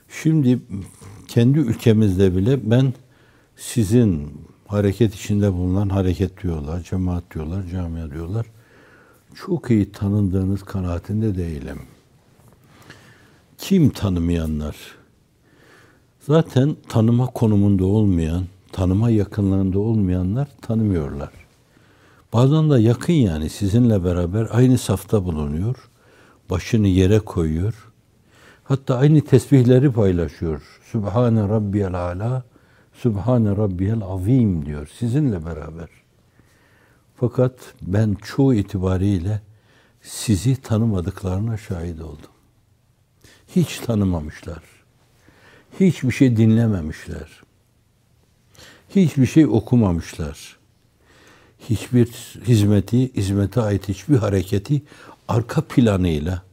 Şimdi 0.09 0.59
kendi 1.27 1.59
ülkemizde 1.59 2.35
bile 2.35 2.71
ben 2.71 2.93
sizin 3.55 4.33
hareket 4.67 5.15
içinde 5.15 5.53
bulunan 5.53 5.89
hareket 5.89 6.43
diyorlar, 6.43 6.83
cemaat 6.83 7.23
diyorlar, 7.33 7.63
camia 7.71 8.11
diyorlar. 8.11 8.45
Çok 9.35 9.71
iyi 9.71 9.91
tanındığınız 9.91 10.63
kanaatinde 10.63 11.37
değilim. 11.37 11.79
Kim 13.59 13.89
tanımayanlar? 13.89 14.75
Zaten 16.19 16.75
tanıma 16.89 17.25
konumunda 17.25 17.85
olmayan, 17.85 18.45
tanıma 18.71 19.09
yakınlığında 19.09 19.79
olmayanlar 19.79 20.47
tanımıyorlar. 20.61 21.29
Bazen 22.33 22.69
de 22.71 22.81
yakın 22.81 23.13
yani 23.13 23.49
sizinle 23.49 24.03
beraber 24.03 24.47
aynı 24.51 24.77
safta 24.77 25.25
bulunuyor. 25.25 25.75
Başını 26.49 26.87
yere 26.87 27.19
koyuyor. 27.19 27.91
Hatta 28.63 28.97
aynı 28.97 29.21
tesbihleri 29.21 29.91
paylaşıyor. 29.91 30.79
Sübhane 30.91 31.49
Rabbiyel 31.49 31.93
Ala, 31.93 32.43
Sübhane 32.93 33.49
Rabbiyel 33.49 34.01
Azim 34.03 34.65
diyor 34.65 34.89
sizinle 34.99 35.45
beraber. 35.45 35.89
Fakat 37.15 37.53
ben 37.81 38.17
çoğu 38.23 38.53
itibariyle 38.53 39.41
sizi 40.01 40.61
tanımadıklarına 40.61 41.57
şahit 41.57 42.01
oldum. 42.01 42.38
Hiç 43.55 43.77
tanımamışlar. 43.77 44.63
Hiçbir 45.79 46.11
şey 46.11 46.37
dinlememişler. 46.37 47.41
Hiçbir 48.95 49.25
şey 49.25 49.45
okumamışlar. 49.45 50.57
Hiçbir 51.69 52.07
hizmeti, 52.47 53.13
hizmete 53.15 53.61
ait 53.61 53.87
hiçbir 53.87 54.17
hareketi 54.17 54.81
arka 55.27 55.61
planıyla 55.61 56.43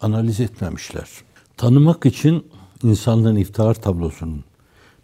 analiz 0.00 0.40
etmemişler. 0.40 1.08
Tanımak 1.56 2.06
için 2.06 2.46
insanlığın 2.82 3.36
iftihar 3.36 3.74
tablosunun 3.74 4.44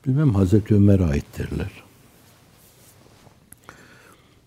bilmem 0.07 0.35
Hazreti 0.35 0.75
Ömer'e 0.75 1.05
ait 1.05 1.25
derler. 1.38 1.71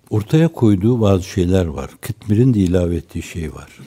Ortaya 0.09 0.47
koyduğu 0.47 1.01
bazı 1.01 1.23
şeyler 1.23 1.65
var. 1.65 1.91
Kıtmir'in 2.01 2.53
de 2.53 2.59
ilave 2.59 2.95
ettiği 2.95 3.21
şey 3.21 3.53
var. 3.53 3.79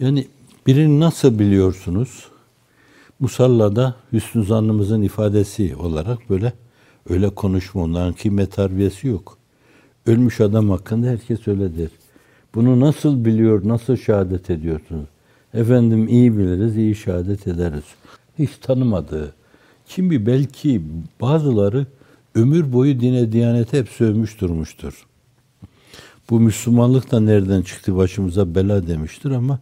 Yani 0.00 0.26
birini 0.66 1.00
nasıl 1.00 1.38
biliyorsunuz? 1.38 2.28
Musallada 3.20 3.94
hüsnü 4.12 4.44
zannımızın 4.44 5.02
ifadesi 5.02 5.76
olarak 5.76 6.30
böyle 6.30 6.52
öyle 7.08 7.30
konuşma 7.30 7.82
onların 7.82 8.12
kıymet 8.12 8.58
harbiyesi 8.58 9.06
yok. 9.06 9.38
Ölmüş 10.06 10.40
adam 10.40 10.70
hakkında 10.70 11.06
herkes 11.06 11.48
öyle 11.48 11.78
der. 11.78 11.88
Bunu 12.54 12.80
nasıl 12.80 13.24
biliyor, 13.24 13.68
nasıl 13.68 13.96
şehadet 13.96 14.50
ediyorsunuz? 14.50 15.06
Efendim 15.54 16.08
iyi 16.08 16.38
biliriz, 16.38 16.76
iyi 16.76 16.94
şehadet 16.94 17.46
ederiz. 17.46 17.84
Hiç 18.38 18.50
tanımadığı. 18.62 19.34
Kimi 19.86 20.26
belki 20.26 20.82
bazıları 21.20 21.86
ömür 22.34 22.72
boyu 22.72 23.00
dine, 23.00 23.32
diyanete 23.32 23.78
hep 23.78 23.88
sövmüş 23.88 24.40
durmuştur. 24.40 25.06
Bu 26.30 26.40
Müslümanlık 26.40 27.10
da 27.10 27.20
nereden 27.20 27.62
çıktı 27.62 27.96
başımıza 27.96 28.54
bela 28.54 28.86
demiştir 28.86 29.30
ama 29.30 29.58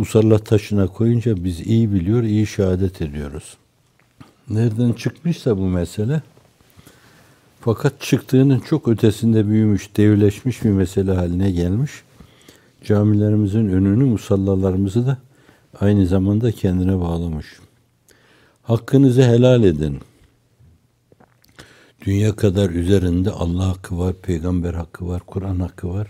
musallat 0.00 0.46
taşına 0.46 0.86
koyunca 0.86 1.44
biz 1.44 1.60
iyi 1.60 1.92
biliyor, 1.92 2.22
iyi 2.22 2.46
şehadet 2.46 3.02
ediyoruz. 3.02 3.56
Nereden 4.48 4.92
çıkmışsa 4.92 5.58
bu 5.58 5.66
mesele, 5.66 6.22
fakat 7.60 8.00
çıktığının 8.00 8.60
çok 8.60 8.88
ötesinde 8.88 9.48
büyümüş, 9.48 9.96
devleşmiş 9.96 10.64
bir 10.64 10.70
mesele 10.70 11.12
haline 11.12 11.50
gelmiş. 11.50 11.90
Camilerimizin 12.84 13.68
önünü, 13.68 14.04
musallalarımızı 14.04 15.06
da 15.06 15.18
aynı 15.80 16.06
zamanda 16.06 16.52
kendine 16.52 17.00
bağlamış. 17.00 17.46
Hakkınızı 18.62 19.22
helal 19.22 19.64
edin. 19.64 19.98
Dünya 22.06 22.36
kadar 22.36 22.70
üzerinde 22.70 23.30
Allah 23.30 23.68
hakkı 23.68 23.98
var, 23.98 24.14
peygamber 24.22 24.74
hakkı 24.74 25.08
var, 25.08 25.22
Kur'an 25.26 25.60
hakkı 25.60 25.88
var. 25.88 26.08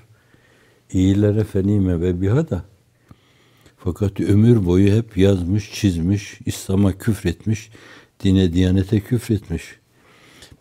İyilere 0.93 1.45
fenime 1.45 2.01
ve 2.01 2.21
biha 2.23 2.51
da 2.51 2.63
fakat 3.85 4.21
ömür 4.21 4.67
boyu 4.67 4.93
hep 4.93 5.17
yazmış, 5.17 5.73
çizmiş, 5.73 6.39
İslam'a 6.47 6.93
küfretmiş, 6.93 7.71
dine, 8.25 8.53
diyanete 8.53 9.01
küfretmiş. 9.01 9.65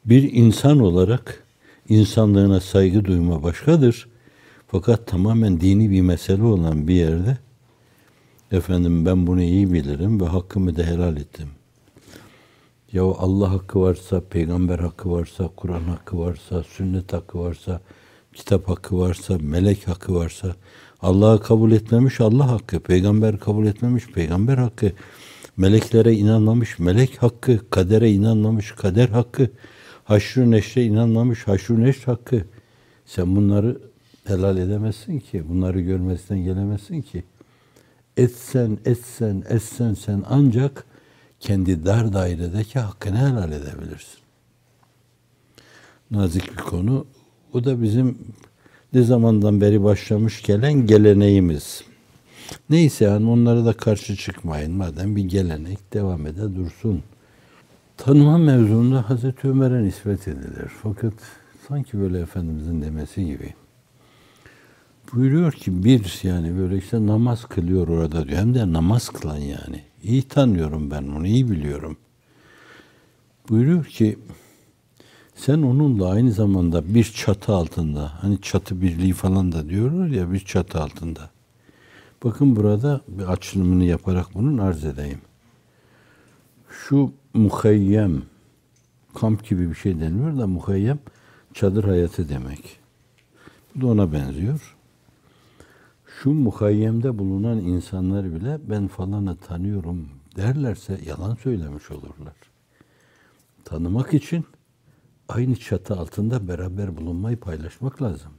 Bir 0.06 0.34
insan 0.34 0.80
olarak 0.80 1.44
insanlığına 1.90 2.60
saygı 2.60 3.06
duyma 3.06 3.44
başkadır. 3.44 4.08
Fakat 4.68 5.08
tamamen 5.08 5.62
dini 5.62 5.92
bir 5.92 6.02
mesele 6.02 6.44
olan 6.44 6.88
bir 6.88 6.94
yerde 6.94 7.38
efendim 8.52 9.06
ben 9.06 9.28
bunu 9.28 9.42
iyi 9.42 9.74
bilirim 9.74 10.22
ve 10.22 10.26
hakkımı 10.26 10.76
da 10.76 10.84
helal 10.84 11.18
ettim. 11.18 11.48
Ya 12.92 13.04
Allah 13.04 13.52
hakkı 13.52 13.82
varsa, 13.82 14.22
peygamber 14.30 14.80
hakkı 14.80 15.12
varsa, 15.12 15.50
Kur'an 15.56 15.84
hakkı 15.84 16.20
varsa, 16.20 16.64
sünnet 16.64 17.14
hakkı 17.14 17.40
varsa, 17.40 17.82
kitap 18.34 18.70
hakkı 18.70 19.00
varsa, 19.00 19.38
melek 19.42 19.88
hakkı 19.88 20.16
varsa, 20.16 20.56
Allah'ı 21.02 21.42
kabul 21.42 21.72
etmemiş 21.72 22.22
Allah 22.22 22.52
hakkı, 22.52 22.80
peygamber 22.80 23.40
kabul 23.40 23.66
etmemiş 23.66 24.08
peygamber 24.08 24.58
hakkı, 24.58 24.92
meleklere 25.58 26.14
inanmamış 26.14 26.80
melek 26.80 27.24
hakkı, 27.24 27.70
kadere 27.70 28.12
inanmamış 28.12 28.72
kader 28.72 29.10
hakkı, 29.10 29.50
haşr-ı 30.04 30.52
neşre 30.52 30.84
inanmamış 30.84 31.48
haşr-ı 31.48 31.82
neşr 31.82 32.06
hakkı. 32.06 32.46
Sen 33.06 33.36
bunları 33.36 33.82
helal 34.24 34.58
edemezsin 34.58 35.20
ki, 35.20 35.50
bunları 35.50 35.82
görmezden 35.82 36.40
gelemezsin 36.40 37.02
ki. 37.02 37.24
Etsen, 38.18 38.78
etsen, 38.86 39.44
etsen 39.50 39.94
sen 39.94 40.24
ancak 40.30 40.86
kendi 41.40 41.86
dar 41.86 42.14
dairedeki 42.14 42.80
hakkını 42.80 43.18
helal 43.18 43.52
edebilirsin. 43.52 44.20
Nazik 46.12 46.52
bir 46.52 46.62
konu. 46.62 47.06
O 47.54 47.64
da 47.64 47.82
bizim 47.82 48.18
ne 48.94 49.02
zamandan 49.04 49.62
beri 49.62 49.84
başlamış 49.84 50.42
gelen 50.42 50.88
geleneğimiz. 50.88 51.84
Neyse 52.70 53.06
yani 53.06 53.30
onlara 53.30 53.66
da 53.66 53.74
karşı 53.74 54.16
çıkmayın. 54.16 54.72
Madem 54.72 55.16
bir 55.16 55.24
gelenek 55.24 55.94
devam 55.94 56.28
ede 56.28 56.56
dursun. 56.56 57.04
Tanıma 57.98 58.38
mevzunda 58.38 59.10
Hazreti 59.10 59.48
Ömer'e 59.48 59.84
nispet 59.84 60.28
edilir. 60.28 60.72
Fakat 60.84 61.14
sanki 61.68 62.00
böyle 62.00 62.20
Efendimizin 62.20 62.82
demesi 62.82 63.26
gibi. 63.26 63.54
Buyuruyor 65.14 65.52
ki 65.52 65.84
bir 65.84 66.20
yani 66.24 66.58
böyle 66.58 66.78
işte 66.78 67.08
namaz 67.08 67.46
kılıyor 67.46 67.88
orada 67.88 68.28
diyor. 68.28 68.40
Hem 68.40 68.56
de 68.56 68.74
namaz 68.74 69.10
kılan 69.10 69.38
yani. 69.38 69.82
İyi 70.04 70.22
tanıyorum 70.22 70.92
ben 70.92 71.04
onu, 71.04 71.28
iyi 71.28 71.52
biliyorum. 71.52 71.98
Buyuruyor 73.50 73.86
ki 73.86 74.20
sen 75.40 75.62
onunla 75.62 76.10
aynı 76.10 76.32
zamanda 76.32 76.94
bir 76.94 77.04
çatı 77.04 77.54
altında, 77.54 78.24
hani 78.24 78.42
çatı 78.42 78.82
birliği 78.82 79.14
falan 79.14 79.52
da 79.52 79.70
diyorlar 79.70 80.08
ya 80.08 80.32
bir 80.32 80.40
çatı 80.40 80.82
altında. 80.82 81.30
Bakın 82.24 82.56
burada 82.56 83.02
bir 83.08 83.24
açılımını 83.24 83.84
yaparak 83.84 84.26
bunun 84.36 84.58
arz 84.58 84.86
edeyim. 84.86 85.22
Şu 86.70 87.12
muhayyem, 87.34 88.22
kamp 89.16 89.50
gibi 89.50 89.70
bir 89.70 89.76
şey 89.76 90.00
deniliyor 90.00 90.38
da 90.38 90.48
muhayyem 90.48 91.00
çadır 91.54 91.84
hayatı 91.84 92.30
demek. 92.30 92.80
Bu 93.76 93.82
da 93.82 93.88
ona 93.88 94.14
benziyor. 94.14 94.76
Şu 96.06 96.32
muhayyemde 96.32 97.18
bulunan 97.18 97.58
insanlar 97.58 98.36
bile 98.36 98.60
ben 98.70 98.88
falanı 98.88 99.36
tanıyorum 99.36 100.10
derlerse 100.36 101.00
yalan 101.06 101.36
söylemiş 101.36 101.92
olurlar. 101.92 102.36
Tanımak 103.66 104.14
için 104.14 104.46
aynı 105.30 105.56
çatı 105.56 105.96
altında 105.96 106.48
beraber 106.48 106.98
bulunmayı 106.98 107.38
paylaşmak 107.38 108.02
lazım. 108.02 108.32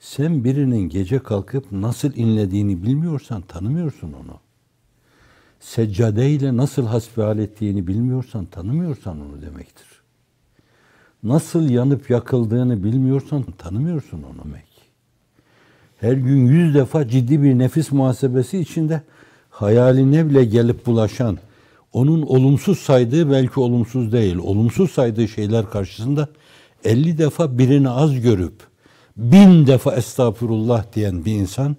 Sen 0.00 0.44
birinin 0.44 0.88
gece 0.88 1.18
kalkıp 1.18 1.72
nasıl 1.72 2.16
inlediğini 2.16 2.82
bilmiyorsan 2.82 3.42
tanımıyorsun 3.42 4.12
onu. 4.12 4.40
Seccadeyle 5.60 6.56
nasıl 6.56 6.86
hasbihal 6.86 7.38
ettiğini 7.38 7.86
bilmiyorsan 7.86 8.44
tanımıyorsan 8.44 9.20
onu 9.20 9.42
demektir. 9.42 9.86
Nasıl 11.22 11.70
yanıp 11.70 12.10
yakıldığını 12.10 12.84
bilmiyorsan 12.84 13.42
tanımıyorsun 13.42 14.22
onu 14.22 14.44
demek. 14.44 14.66
Her 16.00 16.12
gün 16.12 16.46
yüz 16.46 16.74
defa 16.74 17.08
ciddi 17.08 17.42
bir 17.42 17.58
nefis 17.58 17.92
muhasebesi 17.92 18.58
içinde 18.58 19.02
hayaline 19.50 20.30
bile 20.30 20.44
gelip 20.44 20.86
bulaşan, 20.86 21.38
onun 21.92 22.22
olumsuz 22.22 22.78
saydığı 22.78 23.30
belki 23.30 23.60
olumsuz 23.60 24.12
değil, 24.12 24.36
olumsuz 24.36 24.90
saydığı 24.90 25.28
şeyler 25.28 25.70
karşısında 25.70 26.28
50 26.84 27.18
defa 27.18 27.58
birini 27.58 27.88
az 27.90 28.20
görüp 28.20 28.54
bin 29.16 29.66
defa 29.66 29.94
estağfurullah 29.94 30.92
diyen 30.94 31.24
bir 31.24 31.32
insan 31.32 31.76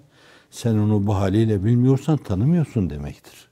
sen 0.50 0.78
onu 0.78 1.06
bu 1.06 1.14
haliyle 1.14 1.64
bilmiyorsan 1.64 2.16
tanımıyorsun 2.16 2.90
demektir. 2.90 3.48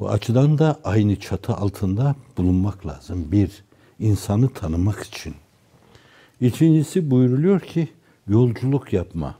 Bu 0.00 0.10
açıdan 0.10 0.58
da 0.58 0.80
aynı 0.84 1.16
çatı 1.16 1.54
altında 1.54 2.14
bulunmak 2.36 2.86
lazım. 2.86 3.32
Bir, 3.32 3.64
insanı 3.98 4.48
tanımak 4.48 5.02
için. 5.02 5.34
İkincisi 6.40 7.10
buyuruluyor 7.10 7.60
ki 7.60 7.88
yolculuk 8.28 8.92
yapma. 8.92 9.34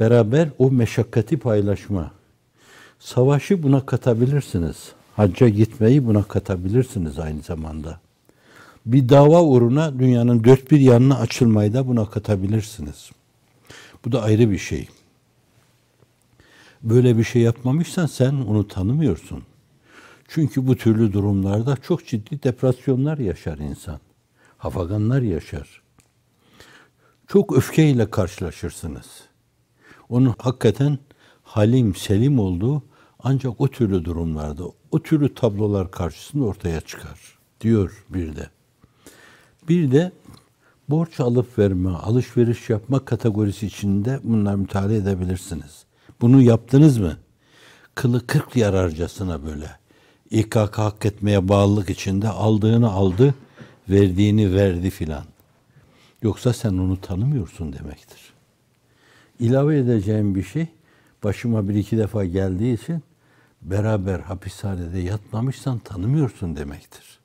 Beraber 0.00 0.48
o 0.58 0.70
meşakkati 0.70 1.38
paylaşma. 1.38 2.10
Savaşı 3.02 3.62
buna 3.62 3.86
katabilirsiniz. 3.86 4.92
Hacca 5.16 5.48
gitmeyi 5.48 6.06
buna 6.06 6.22
katabilirsiniz 6.22 7.18
aynı 7.18 7.42
zamanda. 7.42 8.00
Bir 8.86 9.08
dava 9.08 9.42
uğruna 9.42 9.98
dünyanın 9.98 10.44
dört 10.44 10.70
bir 10.70 10.80
yanına 10.80 11.18
açılmayı 11.18 11.72
da 11.72 11.88
buna 11.88 12.10
katabilirsiniz. 12.10 13.10
Bu 14.04 14.12
da 14.12 14.22
ayrı 14.22 14.50
bir 14.50 14.58
şey. 14.58 14.88
Böyle 16.82 17.18
bir 17.18 17.24
şey 17.24 17.42
yapmamışsan 17.42 18.06
sen 18.06 18.32
onu 18.32 18.68
tanımıyorsun. 18.68 19.42
Çünkü 20.28 20.66
bu 20.66 20.76
türlü 20.76 21.12
durumlarda 21.12 21.76
çok 21.76 22.06
ciddi 22.06 22.42
depresyonlar 22.42 23.18
yaşar 23.18 23.58
insan. 23.58 24.00
Hafaganlar 24.58 25.22
yaşar. 25.22 25.82
Çok 27.26 27.56
öfkeyle 27.56 28.10
karşılaşırsınız. 28.10 29.06
Onun 30.08 30.34
hakikaten 30.38 30.98
halim, 31.42 31.94
selim 31.94 32.38
olduğu 32.38 32.82
ancak 33.24 33.60
o 33.60 33.68
türlü 33.68 34.04
durumlarda, 34.04 34.64
o 34.90 35.02
türlü 35.02 35.34
tablolar 35.34 35.90
karşısında 35.90 36.44
ortaya 36.44 36.80
çıkar 36.80 37.38
diyor 37.60 38.04
bir 38.08 38.36
de. 38.36 38.50
Bir 39.68 39.92
de 39.92 40.12
borç 40.88 41.20
alıp 41.20 41.58
verme, 41.58 41.90
alışveriş 41.90 42.70
yapma 42.70 43.04
kategorisi 43.04 43.66
içinde 43.66 44.20
bunlar 44.22 44.54
müteala 44.54 44.94
edebilirsiniz. 44.94 45.84
Bunu 46.20 46.42
yaptınız 46.42 46.98
mı? 46.98 47.16
kılı 47.94 48.26
kırk 48.26 48.56
yararcasına 48.56 49.46
böyle. 49.46 49.70
İKK 50.30 50.78
hak 50.78 51.06
etmeye 51.06 51.48
bağlılık 51.48 51.90
içinde 51.90 52.28
aldığını 52.28 52.90
aldı, 52.90 53.34
verdiğini 53.88 54.54
verdi 54.54 54.90
filan. 54.90 55.24
Yoksa 56.22 56.52
sen 56.52 56.72
onu 56.72 57.00
tanımıyorsun 57.00 57.72
demektir. 57.72 58.32
İlave 59.40 59.78
edeceğim 59.78 60.34
bir 60.34 60.42
şey, 60.42 60.66
başıma 61.24 61.68
bir 61.68 61.74
iki 61.74 61.98
defa 61.98 62.24
geldiği 62.24 62.74
için 62.74 63.02
beraber 63.62 64.20
hapishanede 64.20 64.98
yatmamışsan 64.98 65.78
tanımıyorsun 65.78 66.56
demektir. 66.56 67.20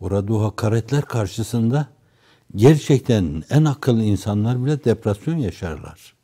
Orada 0.00 0.34
o 0.34 0.42
hakaretler 0.42 1.04
karşısında 1.04 1.88
gerçekten 2.54 3.42
en 3.50 3.64
akıllı 3.64 4.02
insanlar 4.02 4.64
bile 4.64 4.84
depresyon 4.84 5.36
yaşarlar. 5.36 6.14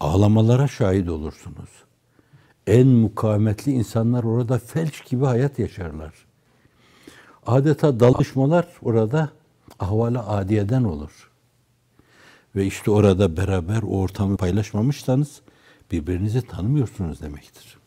Ağlamalara 0.00 0.68
şahit 0.68 1.08
olursunuz. 1.08 1.68
En 2.66 2.86
mukavemetli 2.86 3.72
insanlar 3.72 4.24
orada 4.24 4.58
felç 4.58 5.10
gibi 5.10 5.24
hayat 5.24 5.58
yaşarlar. 5.58 6.14
Adeta 7.46 8.00
dalışmalar 8.00 8.66
orada 8.82 9.30
ahvala 9.80 10.28
adiyeden 10.28 10.84
olur. 10.84 11.30
Ve 12.56 12.66
işte 12.66 12.90
orada 12.90 13.36
beraber 13.36 13.82
o 13.82 13.86
ortamı 13.86 14.36
paylaşmamışsanız 14.36 15.40
birbirinizi 15.92 16.42
tanımıyorsunuz 16.42 17.20
demektir. 17.20 17.83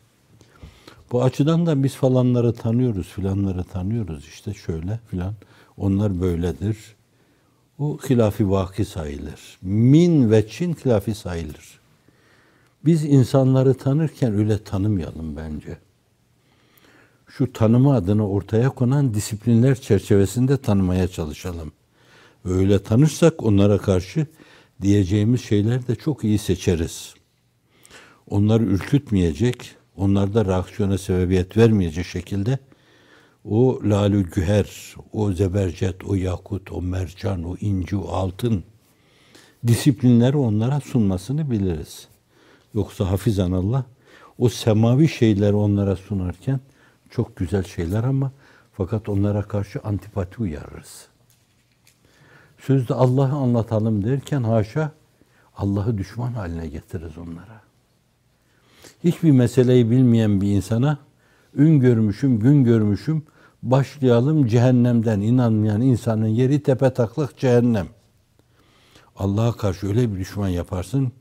Bu 1.12 1.24
açıdan 1.24 1.65
da 1.65 1.84
biz 1.84 1.96
falanları 1.96 2.54
tanıyoruz, 2.54 3.08
filanları 3.08 3.63
tanıyoruz 3.63 4.28
işte 4.28 4.54
şöyle 4.54 5.00
filan. 5.08 5.34
Onlar 5.78 6.22
böyledir. 6.22 6.78
O 7.80 7.98
hilafi 8.10 8.50
vaki 8.50 8.86
sayılır. 8.86 9.58
Min 9.62 10.32
ve 10.32 10.48
Çin 10.48 10.74
hilafi 10.74 11.15
sayılır. 11.15 11.80
Biz 12.86 13.06
insanları 13.06 13.74
tanırken 13.74 14.34
öyle 14.34 14.63
tanımayalım 14.63 15.38
bence. 15.38 15.78
Şu 17.28 17.54
tanıma 17.54 17.96
adına 17.96 18.30
ortaya 18.30 18.70
konan 18.70 19.13
disiplinler 19.13 19.76
çerçevesinde 19.76 20.58
tanımaya 20.58 21.08
çalışalım. 21.08 21.72
Öyle 22.46 22.84
tanırsak 22.84 23.43
onlara 23.43 23.78
karşı 23.78 24.28
diyeceğimiz 24.82 25.41
şeyler 25.41 25.88
de 25.88 25.96
çok 25.96 26.24
iyi 26.24 26.38
seçeriz. 26.38 27.13
Onları 28.30 28.63
ürkütmeyecek, 28.63 29.76
onlarda 29.98 30.46
reaksiyona 30.46 30.98
sebebiyet 30.98 31.58
vermeyecek 31.58 32.06
şekilde 32.06 32.60
o 33.46 33.80
lalü 33.84 34.30
güher, 34.32 34.96
o 35.14 35.32
zebercet, 35.32 36.04
o 36.04 36.16
yakut, 36.16 36.72
o 36.72 36.82
mercan, 36.82 37.44
o 37.44 37.56
inci, 37.58 37.98
o 37.98 38.08
altın 38.08 38.64
disiplinleri 39.68 40.38
onlara 40.38 40.80
sunmasını 40.80 41.52
biliriz. 41.52 42.08
Yoksa 42.74 43.12
hafizan 43.12 43.52
Allah 43.52 43.86
o 44.38 44.50
semavi 44.50 45.08
şeyleri 45.10 45.54
onlara 45.54 45.96
sunarken 45.96 46.60
çok 47.10 47.36
güzel 47.36 47.64
şeyler 47.64 48.04
ama 48.04 48.32
fakat 48.74 49.10
onlara 49.10 49.42
karşı 49.42 49.80
antipati 49.84 50.42
uyarırız. 50.42 51.08
Sözde 52.58 52.94
Allah'ı 52.94 53.36
anlatalım 53.36 54.04
derken 54.04 54.44
haşa 54.44 54.92
Allah'ı 55.58 55.98
düşman 55.98 56.34
haline 56.34 56.68
getiririz 56.68 57.18
onlara. 57.18 57.57
Hiçbir 59.04 59.32
meseleyi 59.32 59.92
bilmeyen 59.92 60.42
bir 60.42 60.48
insana 60.48 60.98
ün 61.56 61.80
görmüşüm, 61.80 62.40
gün 62.40 62.64
görmüşüm, 62.64 63.24
başlayalım 63.64 64.48
cehennemden 64.48 65.22
inanmayan 65.22 65.82
insanın 65.82 66.28
yeri 66.28 66.64
tepe 66.64 66.94
taklak 66.94 67.38
cehennem. 67.38 67.88
Allah'a 69.16 69.52
karşı 69.52 69.88
öyle 69.88 70.14
bir 70.14 70.20
düşman 70.20 70.48
yaparsın, 70.48 71.12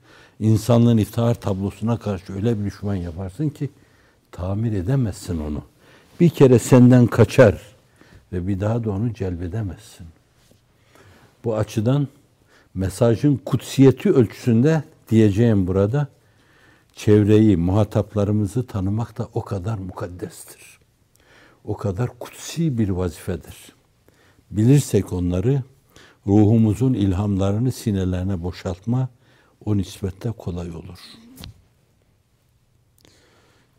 insanlığın 0.41 0.99
iftihar 0.99 1.35
tablosuna 1.35 1.97
karşı 1.97 2.33
öyle 2.33 2.61
bir 2.61 2.65
düşman 2.65 2.95
yaparsın 2.95 3.49
ki 3.49 3.71
tamir 4.33 4.73
edemezsin 4.73 5.41
onu. 5.41 5.63
Bir 6.21 6.29
kere 6.29 6.59
senden 6.59 7.07
kaçar 7.07 7.61
ve 8.33 8.47
bir 8.47 8.61
daha 8.61 8.85
da 8.85 8.91
onu 8.91 9.15
celbedemezsin. 9.15 10.07
Bu 11.45 11.57
açıdan 11.57 12.09
mesajın 12.75 13.41
kutsiyeti 13.45 14.13
ölçüsünde 14.13 14.83
diyeceğim 15.11 15.67
burada 15.67 16.09
çevreyi, 16.97 17.57
muhataplarımızı 17.57 18.67
tanımak 18.67 19.19
da 19.19 19.29
o 19.35 19.45
kadar 19.45 19.79
mukaddestir. 19.79 20.79
O 21.65 21.77
kadar 21.77 22.19
kutsi 22.19 22.79
bir 22.79 22.89
vazifedir. 22.89 23.57
Bilirsek 24.51 25.13
onları 25.13 25.63
ruhumuzun 26.27 26.95
ilhamlarını 26.95 27.73
sinelerine 27.73 28.43
boşaltma 28.43 29.09
o 29.65 29.77
nispette 29.77 30.31
kolay 30.31 30.71
olur. 30.71 30.99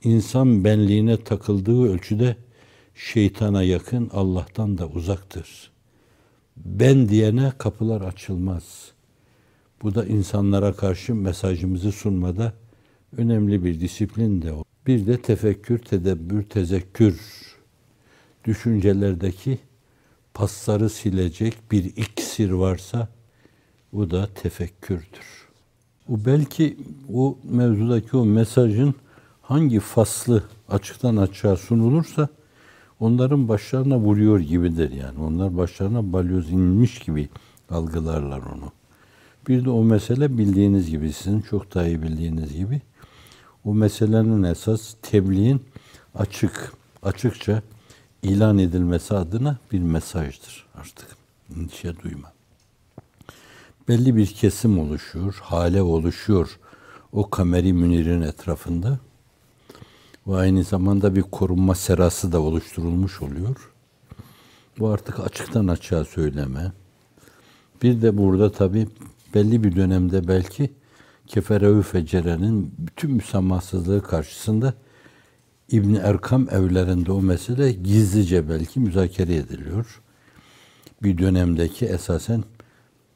İnsan 0.03 0.63
benliğine 0.63 1.23
takıldığı 1.23 1.91
ölçüde 1.93 2.37
şeytana 2.95 3.63
yakın, 3.63 4.09
Allah'tan 4.13 4.77
da 4.77 4.87
uzaktır. 4.87 5.71
Ben 6.57 7.09
diyene 7.09 7.51
kapılar 7.57 8.01
açılmaz. 8.01 8.91
Bu 9.81 9.95
da 9.95 10.05
insanlara 10.05 10.73
karşı 10.73 11.15
mesajımızı 11.15 11.91
sunmada 11.91 12.53
önemli 13.17 13.65
bir 13.65 13.79
disiplin 13.79 14.41
de 14.41 14.53
o. 14.53 14.63
Bir 14.87 15.07
de 15.07 15.21
tefekkür, 15.21 15.79
tedebbür, 15.79 16.43
tezekkür 16.43 17.21
düşüncelerdeki 18.45 19.59
pasları 20.33 20.89
silecek 20.89 21.53
bir 21.71 21.83
iksir 21.83 22.49
varsa 22.49 23.07
bu 23.93 24.11
da 24.11 24.27
tefekkürdür. 24.27 25.47
O 26.09 26.25
belki 26.25 26.77
o 27.13 27.37
mevzudaki 27.43 28.17
o 28.17 28.25
mesajın 28.25 28.95
hangi 29.41 29.79
faslı 29.79 30.43
açıktan 30.69 31.17
açığa 31.17 31.55
sunulursa 31.55 32.27
onların 32.99 33.47
başlarına 33.47 33.99
vuruyor 33.99 34.39
gibidir 34.39 34.91
yani. 34.91 35.19
Onlar 35.19 35.57
başlarına 35.57 36.13
balyoz 36.13 36.51
inmiş 36.51 36.99
gibi 36.99 37.29
algılarlar 37.69 38.39
onu. 38.39 38.71
Bir 39.47 39.65
de 39.65 39.69
o 39.69 39.83
mesele 39.83 40.37
bildiğiniz 40.37 40.89
gibi, 40.89 41.13
sizin 41.13 41.41
çok 41.41 41.75
daha 41.75 41.87
iyi 41.87 42.03
bildiğiniz 42.03 42.57
gibi 42.57 42.81
o 43.67 43.73
meselenin 43.73 44.43
esas 44.43 44.95
tebliğin 45.01 45.61
açık, 46.15 46.73
açıkça 47.03 47.61
ilan 48.23 48.57
edilmesi 48.57 49.15
adına 49.15 49.57
bir 49.71 49.79
mesajdır 49.79 50.65
artık. 50.75 51.07
Endişe 51.55 51.99
duyma. 51.99 52.33
Belli 53.87 54.15
bir 54.15 54.27
kesim 54.27 54.79
oluşuyor, 54.79 55.39
hale 55.41 55.81
oluşuyor 55.81 56.59
o 57.11 57.29
kameri 57.29 57.73
münirin 57.73 58.21
etrafında. 58.21 58.99
Ve 60.27 60.35
aynı 60.35 60.63
zamanda 60.63 61.15
bir 61.15 61.21
korunma 61.21 61.75
serası 61.75 62.31
da 62.31 62.41
oluşturulmuş 62.41 63.21
oluyor. 63.21 63.71
Bu 64.79 64.87
artık 64.87 65.19
açıktan 65.19 65.67
açığa 65.67 66.05
söyleme. 66.05 66.71
Bir 67.83 68.01
de 68.01 68.17
burada 68.17 68.51
tabi 68.51 68.87
belli 69.33 69.63
bir 69.63 69.75
dönemde 69.75 70.27
belki 70.27 70.71
Kefere-ü 71.27 71.81
Fecere'nin 71.81 72.73
bütün 72.77 73.11
müsamahsızlığı 73.11 74.03
karşısında 74.03 74.73
İbn 75.71 75.93
Erkam 75.93 76.47
evlerinde 76.49 77.11
o 77.11 77.21
mesele 77.21 77.71
gizlice 77.71 78.49
belki 78.49 78.79
müzakere 78.79 79.35
ediliyor. 79.35 80.01
Bir 81.03 81.17
dönemdeki 81.17 81.85
esasen 81.85 82.43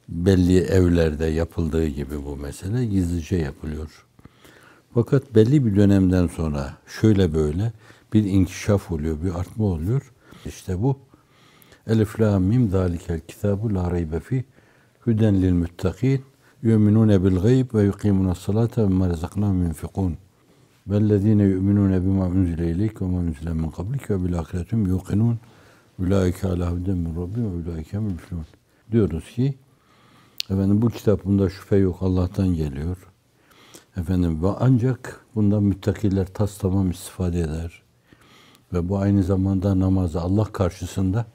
belli 0.10 0.58
evlerde 0.60 1.26
yapıldığı 1.26 1.88
gibi 1.88 2.26
bu 2.26 2.38
mesele 2.38 2.86
gizlice 2.86 3.36
yapılıyor. 3.36 4.06
Fakat 4.94 5.36
belli 5.36 5.66
bir 5.66 5.76
dönemden 5.76 6.28
sonra 6.28 6.78
şöyle 7.02 7.34
böyle 7.34 7.72
bir 8.14 8.24
inkişaf 8.24 8.92
oluyor, 8.92 9.24
bir 9.24 9.40
artma 9.40 9.66
oluyor. 9.66 10.12
İşte 10.46 10.82
bu 10.82 11.00
Elif 11.88 12.20
la 12.20 12.40
mim 12.40 12.70
zalikel 12.70 13.20
kitabu 13.20 13.76
la 13.76 13.92
raybe 13.92 14.20
fi 14.20 14.46
huden 15.00 15.42
lil 15.42 15.54
muttakin 15.54 16.22
salata 18.36 18.84
ve 18.84 18.88
ma 18.88 19.10
razaknahum 19.10 19.64
yunfikun. 19.64 20.18
Vellezine 20.88 21.44
yu'minune 21.44 22.02
bima 22.02 22.28
unzile 22.28 22.72
ileyk 22.72 23.02
ve 23.02 23.06
ma 23.06 23.18
unzile 23.18 23.54
min 23.54 23.70
qablik 23.70 24.10
ve 24.10 24.24
bil 24.24 24.40
ahiretum 24.40 24.86
yuqinun. 24.86 25.40
Ulaike 26.00 26.48
ala 26.48 26.72
huden 26.72 26.98
min 26.98 27.16
rabbi 27.16 27.42
ve 27.42 27.48
ulaike 27.48 28.00
müflihun. 28.00 28.46
Diyoruz 28.92 29.24
ki 29.36 29.58
efendim 30.50 30.82
bu 30.82 30.90
kitap 30.90 31.26
bunda 31.26 31.50
şüphe 31.50 31.76
yok 31.76 31.98
Allah'tan 32.02 32.48
geliyor. 32.48 32.98
Efendim 33.98 34.44
ve 34.44 34.48
ancak 34.60 35.26
bundan 35.36 35.64
müttakiler 35.64 36.28
tas 36.34 36.58
tamam 36.58 36.92
istifade 36.92 37.40
eder. 37.40 37.82
Ve 38.74 38.90
bu 38.90 38.98
aynı 38.98 39.24
zamanda 39.24 39.80
namazı 39.80 40.22
Allah 40.22 40.46
karşısında 40.46 41.26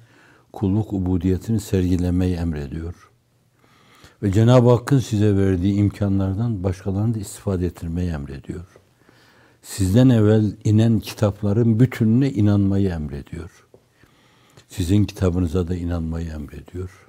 kulluk 0.53 0.93
ubudiyetini 0.93 1.61
sergilemeyi 1.61 2.37
emrediyor. 2.37 3.06
Ve 4.23 4.33
Cenab-ı 4.33 4.71
Hakk'ın 4.71 4.99
size 4.99 5.37
verdiği 5.37 5.75
imkanlardan 5.75 6.63
başkalarını 6.63 7.15
da 7.15 7.19
istifade 7.19 7.67
ettirmeyi 7.67 8.11
emrediyor. 8.11 8.65
Sizden 9.63 10.09
evvel 10.09 10.57
inen 10.65 11.01
kitapların 11.01 11.81
bütününe 11.81 12.31
inanmayı 12.31 12.89
emrediyor. 12.89 13.67
Sizin 14.69 15.05
kitabınıza 15.05 15.69
da 15.69 15.77
inanmayı 15.77 16.29
emrediyor. 16.29 17.09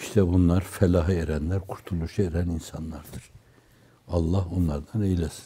İşte 0.00 0.28
bunlar 0.28 0.60
felaha 0.60 1.12
erenler, 1.12 1.60
kurtuluşa 1.60 2.22
eren 2.22 2.48
insanlardır. 2.48 3.30
Allah 4.08 4.46
onlardan 4.56 5.02
eylesin. 5.02 5.44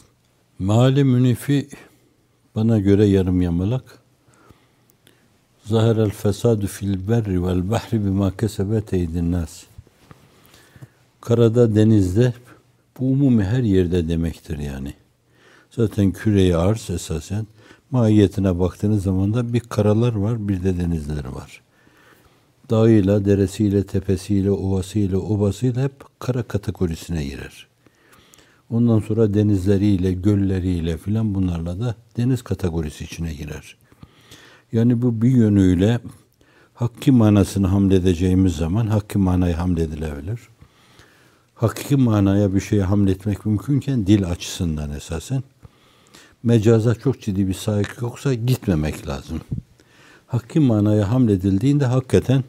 Mali 0.59 1.03
münifi 1.03 1.69
bana 2.55 2.79
göre 2.79 3.05
yarım 3.05 3.41
yamalak. 3.41 3.99
Zahirel 5.63 6.09
fesadu 6.09 6.67
fil 6.67 7.07
berri 7.07 7.43
vel 7.43 7.69
bahri 7.69 8.05
bima 8.05 8.37
kesebet 8.37 8.93
eydin 8.93 9.31
nas. 9.31 9.63
Karada, 11.27 11.75
denizde, 11.75 12.33
bu 12.99 13.11
umumi 13.11 13.43
her 13.43 13.63
yerde 13.63 14.07
demektir 14.07 14.57
yani. 14.57 14.93
Zaten 15.71 16.11
küreyi 16.11 16.55
arz 16.57 16.89
esasen 16.89 17.47
mahiyetine 17.91 18.59
baktığınız 18.59 19.03
zaman 19.03 19.33
da 19.33 19.53
bir 19.53 19.59
karalar 19.59 20.15
var, 20.15 20.47
bir 20.47 20.63
de 20.63 20.77
denizler 20.77 21.25
var. 21.25 21.61
Dağıyla, 22.69 23.25
deresiyle, 23.25 23.83
tepesiyle, 23.83 24.51
ovasıyla, 24.51 25.17
obasıyla 25.17 25.83
hep 25.83 26.19
kara 26.19 26.43
kategorisine 26.43 27.23
girer. 27.23 27.67
Ondan 28.69 28.99
sonra 28.99 29.33
denizleriyle, 29.33 30.11
gölleriyle 30.11 30.97
filan 30.97 31.35
bunlarla 31.35 31.79
da 31.79 31.95
deniz 32.17 32.41
kategorisi 32.41 33.03
içine 33.03 33.33
girer. 33.33 33.77
Yani 34.71 35.01
bu 35.01 35.21
bir 35.21 35.31
yönüyle 35.31 35.99
hakki 36.73 37.11
manasını 37.11 37.67
hamledeceğimiz 37.67 38.55
zaman 38.55 38.87
hakki 38.87 39.17
manayı 39.17 39.55
hamledilebilir. 39.55 40.39
Hakiki 41.57 41.95
manaya 41.95 42.55
bir 42.55 42.59
şeye 42.59 42.83
hamletmek 42.83 43.45
mümkünken 43.45 44.07
dil 44.07 44.29
açısından 44.29 44.91
esasen 44.91 45.43
mecaza 46.43 46.95
çok 46.95 47.21
ciddi 47.21 47.47
bir 47.47 47.53
sahip 47.53 48.01
yoksa 48.01 48.33
gitmemek 48.33 49.07
lazım. 49.07 49.41
Hakki 50.27 50.59
manaya 50.59 51.11
hamledildiğinde 51.11 51.85
hakikaten 51.85 52.43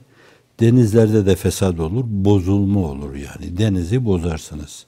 denizlerde 0.60 1.26
de 1.26 1.36
fesat 1.36 1.80
olur, 1.80 2.04
bozulma 2.06 2.80
olur 2.80 3.14
yani. 3.14 3.58
Denizi 3.58 4.04
bozarsınız. 4.04 4.86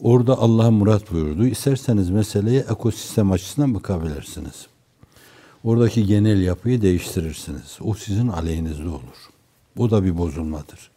Orada 0.00 0.38
Allah 0.38 0.70
murat 0.70 1.12
buyurdu. 1.12 1.46
İsterseniz 1.46 2.10
meseleye 2.10 2.60
ekosistem 2.60 3.32
açısından 3.32 3.74
bakabilirsiniz. 3.74 4.66
Oradaki 5.64 6.06
genel 6.06 6.42
yapıyı 6.42 6.82
değiştirirsiniz. 6.82 7.78
O 7.80 7.94
sizin 7.94 8.28
aleyhinizde 8.28 8.88
olur. 8.88 9.30
O 9.78 9.90
da 9.90 10.04
bir 10.04 10.18
bozulmadır. 10.18 10.93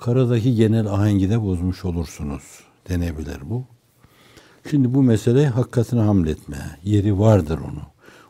Karadaki 0.00 0.54
genel 0.54 0.86
ahengi 0.86 1.30
de 1.30 1.42
bozmuş 1.42 1.84
olursunuz 1.84 2.42
denebilir 2.88 3.38
bu. 3.44 3.64
Şimdi 4.70 4.94
bu 4.94 5.02
mesele 5.02 5.46
hakikatine 5.46 6.00
hamletme. 6.00 6.78
Yeri 6.84 7.18
vardır 7.18 7.58
onu. 7.58 7.82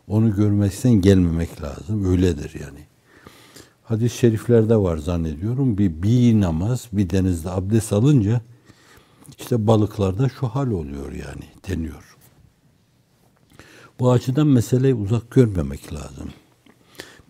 Onu 0.08 0.36
görmekten 0.36 0.92
gelmemek 0.92 1.62
lazım. 1.62 2.04
Öyledir 2.04 2.54
yani. 2.60 2.78
Hadis-i 3.84 4.18
şeriflerde 4.18 4.76
var 4.76 4.96
zannediyorum. 4.96 5.78
Bir, 5.78 6.02
bir 6.02 6.40
namaz 6.40 6.88
bir 6.92 7.10
denizde 7.10 7.50
abdest 7.50 7.92
alınca 7.92 8.40
işte 9.38 9.66
balıklarda 9.66 10.28
şu 10.28 10.46
hal 10.46 10.70
oluyor 10.70 11.12
yani 11.12 11.44
deniyor. 11.68 12.16
Bu 14.00 14.10
açıdan 14.10 14.46
meseleyi 14.46 14.94
uzak 14.94 15.30
görmemek 15.30 15.92
lazım. 15.92 16.30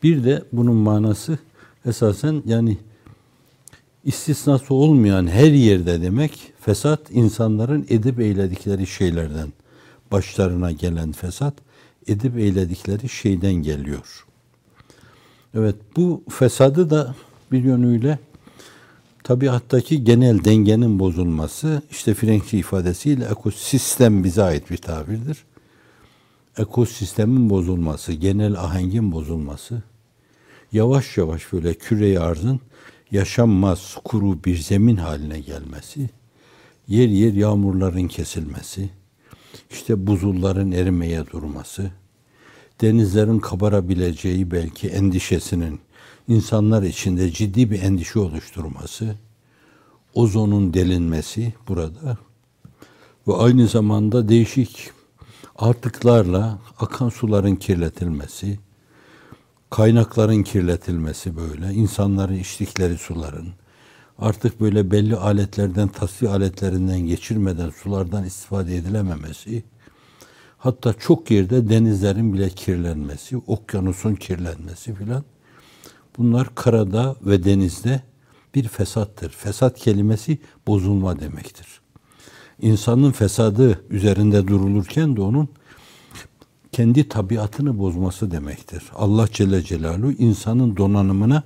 Bir 0.03 0.25
de 0.25 0.45
bunun 0.53 0.77
manası 0.77 1.39
esasen 1.87 2.43
yani 2.47 2.79
istisnası 4.05 4.75
olmayan 4.75 5.27
her 5.27 5.53
yerde 5.53 6.03
demek 6.03 6.53
fesat 6.61 7.01
insanların 7.11 7.87
edip 7.89 8.21
eyledikleri 8.21 8.87
şeylerden 8.87 9.53
başlarına 10.13 10.73
gelen 10.73 11.13
fesat 11.13 11.55
edip 12.07 12.39
eyledikleri 12.39 13.09
şeyden 13.09 13.55
geliyor. 13.55 14.27
Evet 15.55 15.77
bu 15.97 16.23
fesadı 16.31 16.91
da 16.91 17.15
bir 17.53 17.65
yönüyle 17.65 18.19
tabiattaki 19.25 20.05
genel 20.05 20.45
dengenin 20.45 20.99
bozulması 20.99 21.83
işte 21.91 22.15
Frenkçi 22.15 22.59
ifadesiyle 22.59 23.25
ekosistem 23.25 24.25
bize 24.25 24.43
ait 24.43 24.71
bir 24.71 24.77
tabirdir. 24.77 25.45
Ekosistemin 26.59 27.51
bozulması, 27.51 28.13
genel 28.13 28.55
ahengin 28.55 29.13
bozulması, 29.13 29.83
yavaş 30.73 31.17
yavaş 31.17 31.53
böyle 31.53 31.75
küre 31.75 32.21
arzın 32.21 32.61
yaşanmaz 33.13 33.97
kuru 34.05 34.45
bir 34.45 34.57
zemin 34.57 34.97
haline 34.97 35.41
gelmesi, 35.41 36.11
yer 36.89 37.09
yer 37.09 37.33
yağmurların 37.33 38.09
kesilmesi, 38.09 38.91
işte 39.71 40.07
buzulların 40.07 40.73
erimeye 40.73 41.27
durması, 41.27 41.91
denizlerin 42.81 43.39
kabarabileceği 43.39 44.51
belki 44.51 44.89
endişesinin 44.89 45.81
insanlar 46.29 46.83
içinde 46.83 47.31
ciddi 47.31 47.71
bir 47.71 47.83
endişe 47.83 48.19
oluşturması, 48.19 49.17
ozonun 50.15 50.75
delinmesi 50.75 51.53
burada 51.69 52.19
ve 53.29 53.35
aynı 53.35 53.69
zamanda 53.69 54.29
değişik 54.29 54.91
artıklarla 55.57 56.59
akan 56.79 57.09
suların 57.09 57.57
kirletilmesi, 57.57 58.59
kaynakların 59.71 60.43
kirletilmesi 60.43 61.37
böyle, 61.37 61.73
insanların 61.75 62.35
içtikleri 62.35 62.99
suların, 62.99 63.49
artık 64.19 64.61
böyle 64.61 64.91
belli 64.91 65.17
aletlerden, 65.17 65.89
tasfiye 65.89 66.31
aletlerinden 66.31 67.01
geçirmeden 67.01 67.71
sulardan 67.71 68.25
istifade 68.25 68.77
edilememesi, 68.77 69.63
hatta 70.59 70.93
çok 70.93 71.31
yerde 71.31 71.69
denizlerin 71.69 72.33
bile 72.33 72.49
kirlenmesi, 72.49 73.37
okyanusun 73.37 74.15
kirlenmesi 74.15 74.95
filan, 74.95 75.25
bunlar 76.19 76.55
karada 76.55 77.17
ve 77.23 77.45
denizde 77.45 78.03
bir 78.55 78.69
fesattır. 78.69 79.31
Fesat 79.31 79.79
kelimesi 79.79 80.39
bozulma 80.67 81.21
demektir. 81.21 81.81
İnsanın 82.61 83.13
fesadı 83.13 83.81
üzerinde 83.91 84.49
durulurken 84.49 85.17
de 85.17 85.21
onun 85.21 85.49
kendi 86.81 87.09
tabiatını 87.09 87.79
bozması 87.79 88.31
demektir. 88.31 88.83
Allah 88.95 89.27
Celle 89.33 89.63
Celaluhu 89.63 90.13
insanın 90.13 90.77
donanımına 90.77 91.43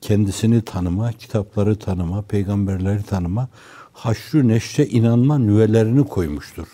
kendisini 0.00 0.62
tanıma, 0.62 1.12
kitapları 1.12 1.76
tanıma, 1.76 2.22
peygamberleri 2.22 3.02
tanıma, 3.02 3.48
haşrü 3.92 4.48
neşre 4.48 4.86
inanma 4.86 5.38
nüvelerini 5.38 6.04
koymuştur. 6.04 6.66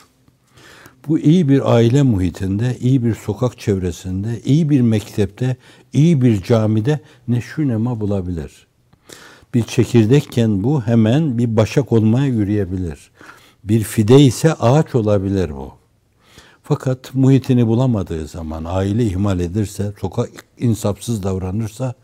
Bu 1.08 1.18
iyi 1.18 1.48
bir 1.48 1.74
aile 1.74 2.02
muhitinde, 2.02 2.78
iyi 2.80 3.04
bir 3.04 3.14
sokak 3.14 3.58
çevresinde, 3.58 4.40
iyi 4.44 4.70
bir 4.70 4.80
mektepte, 4.80 5.56
iyi 5.92 6.22
bir 6.22 6.42
camide 6.42 7.00
neşrü 7.28 7.68
nema 7.68 8.00
bulabilir. 8.00 8.66
Bir 9.54 9.62
çekirdekken 9.62 10.64
bu 10.64 10.82
hemen 10.82 11.38
bir 11.38 11.56
başak 11.56 11.92
olmaya 11.92 12.26
yürüyebilir. 12.26 13.10
Bir 13.64 13.82
fide 13.82 14.20
ise 14.20 14.54
ağaç 14.54 14.94
olabilir 14.94 15.50
bu. 15.50 15.83
Fakat 16.66 17.14
muhitini 17.14 17.66
bulamadığı 17.66 18.26
zaman, 18.26 18.64
aile 18.66 19.04
ihmal 19.04 19.40
edirse, 19.40 19.92
sokak 20.00 20.30
insapsız 20.58 21.22
davranırsa, 21.22 21.94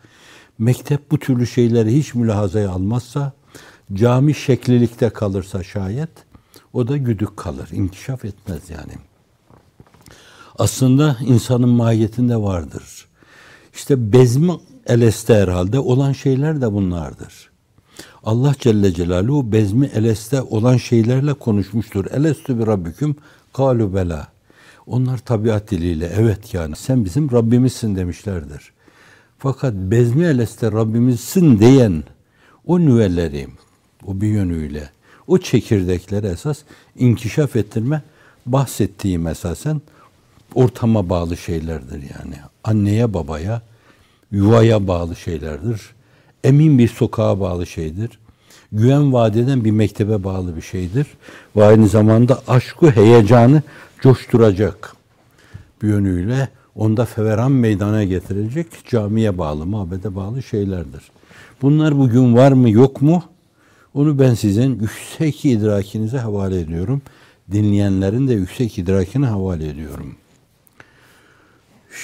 mektep 0.59 1.11
bu 1.11 1.19
türlü 1.19 1.47
şeyleri 1.47 1.97
hiç 1.97 2.15
mülahazaya 2.15 2.71
almazsa, 2.71 3.33
cami 3.93 4.33
şeklilikte 4.33 5.09
kalırsa 5.09 5.63
şayet, 5.63 6.09
o 6.73 6.87
da 6.87 6.97
güdük 6.97 7.37
kalır, 7.37 7.69
inkişaf 7.71 8.25
etmez 8.25 8.69
yani. 8.69 8.93
Aslında 10.59 11.17
insanın 11.21 11.69
mahiyetinde 11.69 12.37
vardır. 12.37 13.07
İşte 13.73 14.13
bezmi 14.13 14.53
eleste 14.87 15.35
herhalde 15.35 15.79
olan 15.79 16.11
şeyler 16.11 16.61
de 16.61 16.73
bunlardır. 16.73 17.49
Allah 18.23 18.55
Celle 18.59 18.93
Celaluhu 18.93 19.51
bezmi 19.51 19.85
eleste 19.85 20.41
olan 20.41 20.77
şeylerle 20.77 21.33
konuşmuştur. 21.33 22.05
Elestü 22.11 22.59
bir 22.59 22.67
rabbüküm 22.67 23.15
kalu 23.53 23.93
bela. 23.93 24.30
Onlar 24.85 25.17
tabiat 25.17 25.71
diliyle 25.71 26.11
evet 26.15 26.53
yani 26.53 26.75
sen 26.75 27.05
bizim 27.05 27.31
Rabbimizsin 27.31 27.95
demişlerdir. 27.95 28.71
Fakat 29.37 29.73
bezmi 29.73 30.25
eleste 30.25 30.71
Rabbimizsin 30.71 31.59
diyen 31.59 32.03
o 32.65 32.79
nüvelleri, 32.79 33.47
o 34.07 34.21
bir 34.21 34.27
yönüyle, 34.27 34.89
o 35.27 35.37
çekirdekleri 35.37 36.27
esas 36.27 36.57
inkişaf 36.95 37.55
ettirme 37.55 38.01
bahsettiğim 38.45 39.27
esasen 39.27 39.81
ortama 40.55 41.09
bağlı 41.09 41.37
şeylerdir 41.37 42.01
yani. 42.01 42.35
Anneye 42.63 43.13
babaya, 43.13 43.61
yuvaya 44.31 44.87
bağlı 44.87 45.15
şeylerdir. 45.15 45.81
Emin 46.43 46.77
bir 46.77 46.87
sokağa 46.87 47.39
bağlı 47.39 47.65
şeydir. 47.65 48.19
Güven 48.71 49.13
vadeden 49.13 49.65
bir 49.65 49.71
mektebe 49.71 50.23
bağlı 50.23 50.55
bir 50.55 50.61
şeydir. 50.61 51.07
Ve 51.55 51.65
aynı 51.65 51.87
zamanda 51.87 52.41
aşkı, 52.47 52.91
heyecanı 52.91 53.63
coşturacak 54.01 54.95
bir 55.81 55.87
yönüyle 55.87 56.49
onda 56.75 57.05
feveran 57.05 57.51
meydana 57.51 58.03
getirecek 58.03 58.67
camiye 58.89 59.37
bağlı, 59.37 59.65
mabede 59.65 60.15
bağlı 60.15 60.43
şeylerdir. 60.43 61.11
Bunlar 61.61 61.97
bugün 61.97 62.35
var 62.35 62.51
mı 62.51 62.69
yok 62.69 63.01
mu? 63.01 63.23
Onu 63.93 64.19
ben 64.19 64.33
sizin 64.33 64.79
yüksek 64.79 65.45
idrakinize 65.45 66.17
havale 66.17 66.59
ediyorum. 66.59 67.01
Dinleyenlerin 67.51 68.27
de 68.27 68.33
yüksek 68.33 68.77
idrakine 68.77 69.25
havale 69.25 69.69
ediyorum. 69.69 70.15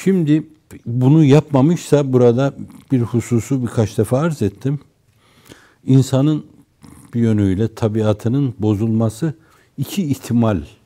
Şimdi 0.03 0.47
bunu 0.85 1.23
yapmamışsa 1.23 2.13
burada 2.13 2.53
bir 2.91 3.01
hususu 3.01 3.61
birkaç 3.61 3.97
defa 3.97 4.19
arz 4.19 4.41
ettim. 4.41 4.79
İnsanın 5.85 6.45
bir 7.13 7.19
yönüyle 7.21 7.75
tabiatının 7.75 8.53
bozulması 8.59 9.33
iki 9.77 10.03
ihtimalle 10.03 10.76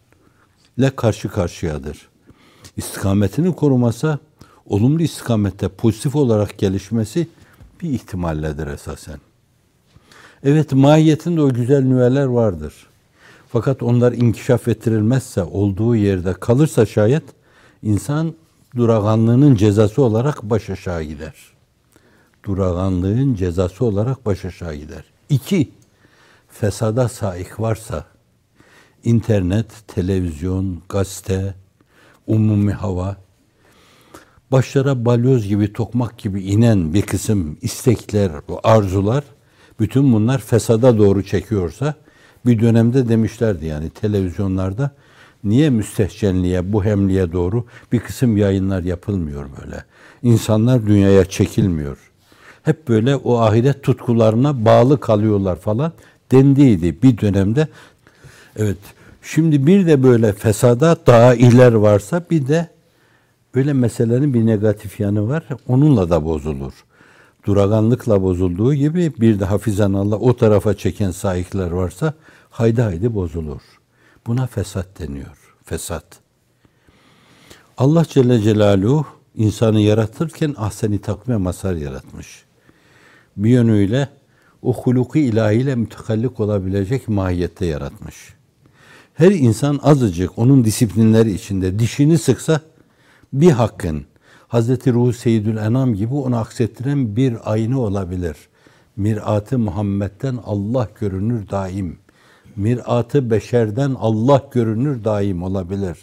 ile 0.81 0.95
karşı 0.95 1.29
karşıyadır. 1.29 2.09
İstikametini 2.77 3.55
korumasa 3.55 4.19
olumlu 4.65 5.01
istikamette 5.01 5.67
pozitif 5.67 6.15
olarak 6.15 6.57
gelişmesi 6.57 7.27
bir 7.81 7.89
ihtimalledir 7.89 8.67
esasen. 8.67 9.19
Evet 10.43 10.73
mahiyetinde 10.73 11.41
o 11.41 11.53
güzel 11.53 11.81
nüveler 11.81 12.25
vardır. 12.25 12.73
Fakat 13.49 13.83
onlar 13.83 14.11
inkişaf 14.11 14.67
ettirilmezse, 14.67 15.43
olduğu 15.43 15.95
yerde 15.95 16.33
kalırsa 16.33 16.85
şayet 16.85 17.23
insan 17.83 18.33
duraganlığının 18.75 19.55
cezası 19.55 20.01
olarak 20.01 20.43
baş 20.43 20.69
aşağı 20.69 21.03
gider. 21.03 21.33
Duraganlığın 22.45 23.35
cezası 23.35 23.85
olarak 23.85 24.25
baş 24.25 24.45
aşağı 24.45 24.75
gider. 24.75 25.03
İki, 25.29 25.71
fesada 26.49 27.09
saik 27.09 27.59
varsa, 27.59 28.05
internet, 29.03 29.87
televizyon, 29.87 30.81
gazete, 30.89 31.55
umumi 32.27 32.71
hava, 32.71 33.17
başlara 34.51 35.05
balyoz 35.05 35.47
gibi, 35.47 35.73
tokmak 35.73 36.17
gibi 36.17 36.43
inen 36.43 36.93
bir 36.93 37.01
kısım 37.01 37.57
istekler, 37.61 38.31
arzular, 38.63 39.23
bütün 39.79 40.13
bunlar 40.13 40.39
fesada 40.39 40.97
doğru 40.97 41.23
çekiyorsa, 41.23 41.93
bir 42.45 42.59
dönemde 42.59 43.09
demişlerdi 43.09 43.65
yani 43.65 43.89
televizyonlarda, 43.89 44.91
niye 45.43 45.69
müstehcenliğe, 45.69 46.73
bu 46.73 46.83
hemliğe 46.83 47.31
doğru 47.31 47.65
bir 47.91 47.99
kısım 47.99 48.37
yayınlar 48.37 48.83
yapılmıyor 48.83 49.45
böyle. 49.61 49.83
İnsanlar 50.23 50.87
dünyaya 50.87 51.25
çekilmiyor. 51.25 51.97
Hep 52.63 52.87
böyle 52.87 53.15
o 53.15 53.39
ahiret 53.39 53.83
tutkularına 53.83 54.65
bağlı 54.65 54.99
kalıyorlar 54.99 55.55
falan 55.55 55.91
dendiydi 56.31 57.01
bir 57.03 57.17
dönemde. 57.17 57.67
Evet, 58.55 58.77
şimdi 59.21 59.67
bir 59.67 59.87
de 59.87 60.03
böyle 60.03 60.33
fesada 60.33 60.97
daha 61.07 61.35
iler 61.35 61.73
varsa 61.73 62.23
bir 62.31 62.47
de 62.47 62.69
öyle 63.53 63.73
meselenin 63.73 64.33
bir 64.33 64.45
negatif 64.45 64.99
yanı 64.99 65.29
var. 65.29 65.43
Onunla 65.67 66.09
da 66.09 66.25
bozulur. 66.25 66.73
Duraganlıkla 67.45 68.21
bozulduğu 68.21 68.73
gibi 68.73 69.13
bir 69.19 69.39
de 69.39 69.45
hafizan 69.45 69.93
Allah 69.93 70.15
o 70.15 70.35
tarafa 70.35 70.73
çeken 70.73 71.11
sahipler 71.11 71.71
varsa 71.71 72.13
haydi 72.49 72.81
haydi 72.81 73.13
bozulur. 73.13 73.61
Buna 74.27 74.47
fesat 74.47 74.87
deniyor. 74.99 75.55
Fesat. 75.63 76.05
Allah 77.77 78.05
Celle 78.09 78.41
Celaluhu 78.41 79.05
insanı 79.35 79.79
yaratırken 79.79 80.55
ahseni 80.57 80.99
takvime 81.01 81.37
masar 81.37 81.75
yaratmış. 81.75 82.43
Bir 83.37 83.49
yönüyle 83.49 84.09
o 84.61 84.73
huluku 84.73 85.19
ilahiyle 85.19 85.75
mütekallik 85.75 86.39
olabilecek 86.39 87.07
mahiyette 87.07 87.65
yaratmış. 87.65 88.33
Her 89.21 89.31
insan 89.31 89.79
azıcık 89.83 90.39
onun 90.39 90.63
disiplinleri 90.63 91.31
içinde 91.33 91.79
dişini 91.79 92.17
sıksa 92.17 92.61
bir 93.33 93.51
hakkın 93.51 94.05
Hazreti 94.47 94.93
Ruhu 94.93 95.13
Seyyidül 95.13 95.57
Enam 95.57 95.93
gibi 95.93 96.13
onu 96.13 96.37
aksettiren 96.37 97.15
bir 97.15 97.51
ayna 97.51 97.79
olabilir. 97.79 98.37
Mirat-ı 98.95 99.59
Muhammed'den 99.59 100.39
Allah 100.45 100.89
görünür 100.99 101.49
daim. 101.49 101.97
Mirat-ı 102.55 103.29
beşerden 103.29 103.95
Allah 103.99 104.43
görünür 104.51 105.03
daim 105.03 105.43
olabilir. 105.43 105.97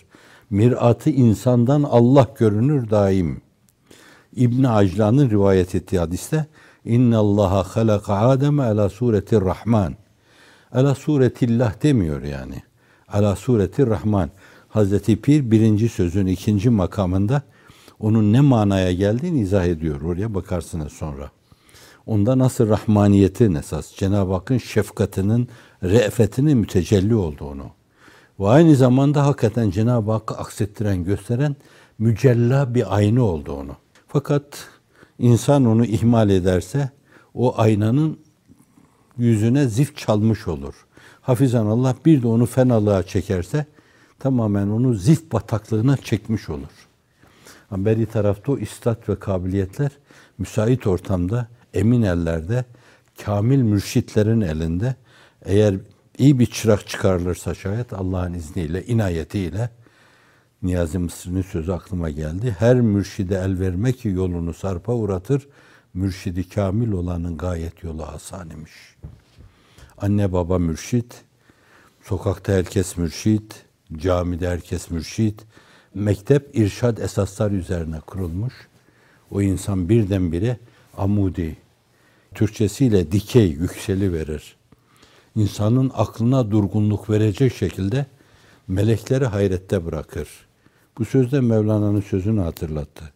Mirat-ı 0.50 1.10
insandan 1.10 1.82
Allah 1.82 2.26
görünür 2.38 2.90
daim. 2.90 3.40
İbn 4.36 4.64
Aclan'ın 4.64 5.30
rivayet 5.30 5.74
ettiği 5.74 5.98
hadiste 5.98 6.46
İnna 6.84 7.18
Allaha 7.18 7.62
halaka 7.62 8.14
Adem 8.14 8.60
ala 8.60 8.88
sureti 8.88 9.40
Rahman. 9.40 9.94
Ala 10.72 10.94
suretillah 10.94 11.82
demiyor 11.82 12.22
yani. 12.22 12.67
Ala 13.12 13.36
sureti 13.36 13.86
Rahman. 13.86 14.30
Hazreti 14.68 15.20
Pir 15.20 15.50
birinci 15.50 15.88
sözün 15.88 16.26
ikinci 16.26 16.70
makamında 16.70 17.42
onun 18.00 18.32
ne 18.32 18.40
manaya 18.40 18.92
geldiğini 18.92 19.40
izah 19.40 19.64
ediyor. 19.64 20.00
Oraya 20.00 20.34
bakarsınız 20.34 20.92
sonra. 20.92 21.30
Onda 22.06 22.38
nasıl 22.38 22.68
rahmaniyetin 22.68 23.54
esas, 23.54 23.94
Cenab-ı 23.96 24.32
Hakk'ın 24.32 24.58
şefkatinin, 24.58 25.48
re'fetinin 25.82 26.58
mütecelli 26.58 27.14
olduğunu 27.14 27.64
ve 28.40 28.48
aynı 28.48 28.76
zamanda 28.76 29.26
hakikaten 29.26 29.70
Cenab-ı 29.70 30.12
Hakk'ı 30.12 30.34
aksettiren, 30.34 31.04
gösteren 31.04 31.56
mücella 31.98 32.74
bir 32.74 32.96
ayna 32.96 33.22
olduğunu. 33.22 33.72
Fakat 34.08 34.68
insan 35.18 35.64
onu 35.64 35.84
ihmal 35.84 36.30
ederse 36.30 36.90
o 37.34 37.60
aynanın 37.60 38.18
yüzüne 39.18 39.66
zift 39.66 39.96
çalmış 39.96 40.48
olur. 40.48 40.74
Hafizan 41.28 41.66
Allah 41.66 41.94
bir 42.04 42.22
de 42.22 42.26
onu 42.26 42.46
fenalığa 42.46 43.02
çekerse 43.02 43.66
tamamen 44.18 44.68
onu 44.68 44.94
zift 44.94 45.32
bataklığına 45.32 45.96
çekmiş 45.96 46.48
olur. 46.48 46.88
Ama 47.70 47.84
beri 47.84 48.06
tarafta 48.06 48.52
o 48.52 48.58
istat 48.58 49.08
ve 49.08 49.18
kabiliyetler 49.18 49.90
müsait 50.38 50.86
ortamda, 50.86 51.48
emin 51.74 52.02
ellerde, 52.02 52.64
kamil 53.24 53.62
mürşitlerin 53.62 54.40
elinde 54.40 54.94
eğer 55.44 55.74
iyi 56.18 56.38
bir 56.38 56.46
çırak 56.46 56.88
çıkarılırsa 56.88 57.54
şayet 57.54 57.92
Allah'ın 57.92 58.34
izniyle, 58.34 58.84
inayetiyle 58.84 59.70
Niyazi 60.62 60.98
Mısır'ın 60.98 61.42
sözü 61.42 61.72
aklıma 61.72 62.10
geldi. 62.10 62.56
Her 62.58 62.80
mürşide 62.80 63.34
el 63.34 63.60
verme 63.60 63.92
ki 63.92 64.08
yolunu 64.08 64.54
sarpa 64.54 64.94
uğratır. 64.94 65.48
Mürşidi 65.94 66.48
kamil 66.48 66.92
olanın 66.92 67.36
gayet 67.36 67.82
yolu 67.84 68.02
asan 68.02 68.50
imiş. 68.50 68.97
Anne 70.00 70.32
baba 70.32 70.58
mürşit, 70.58 71.24
sokakta 72.02 72.52
herkes 72.52 72.96
mürşit, 72.96 73.64
camide 73.96 74.48
herkes 74.48 74.90
mürşit, 74.90 75.44
mektep 75.94 76.56
irşad 76.56 76.98
esaslar 76.98 77.50
üzerine 77.50 78.00
kurulmuş. 78.00 78.54
O 79.30 79.42
insan 79.42 79.88
birdenbire 79.88 80.58
amudi, 80.96 81.56
Türkçesiyle 82.34 83.12
dikey, 83.12 83.48
yükseli 83.48 84.12
verir. 84.12 84.56
İnsanın 85.36 85.90
aklına 85.94 86.50
durgunluk 86.50 87.10
verecek 87.10 87.54
şekilde 87.54 88.06
melekleri 88.68 89.26
hayrette 89.26 89.86
bırakır. 89.86 90.28
Bu 90.98 91.04
sözde 91.04 91.40
Mevlana'nın 91.40 92.00
sözünü 92.00 92.40
hatırlattı. 92.40 93.12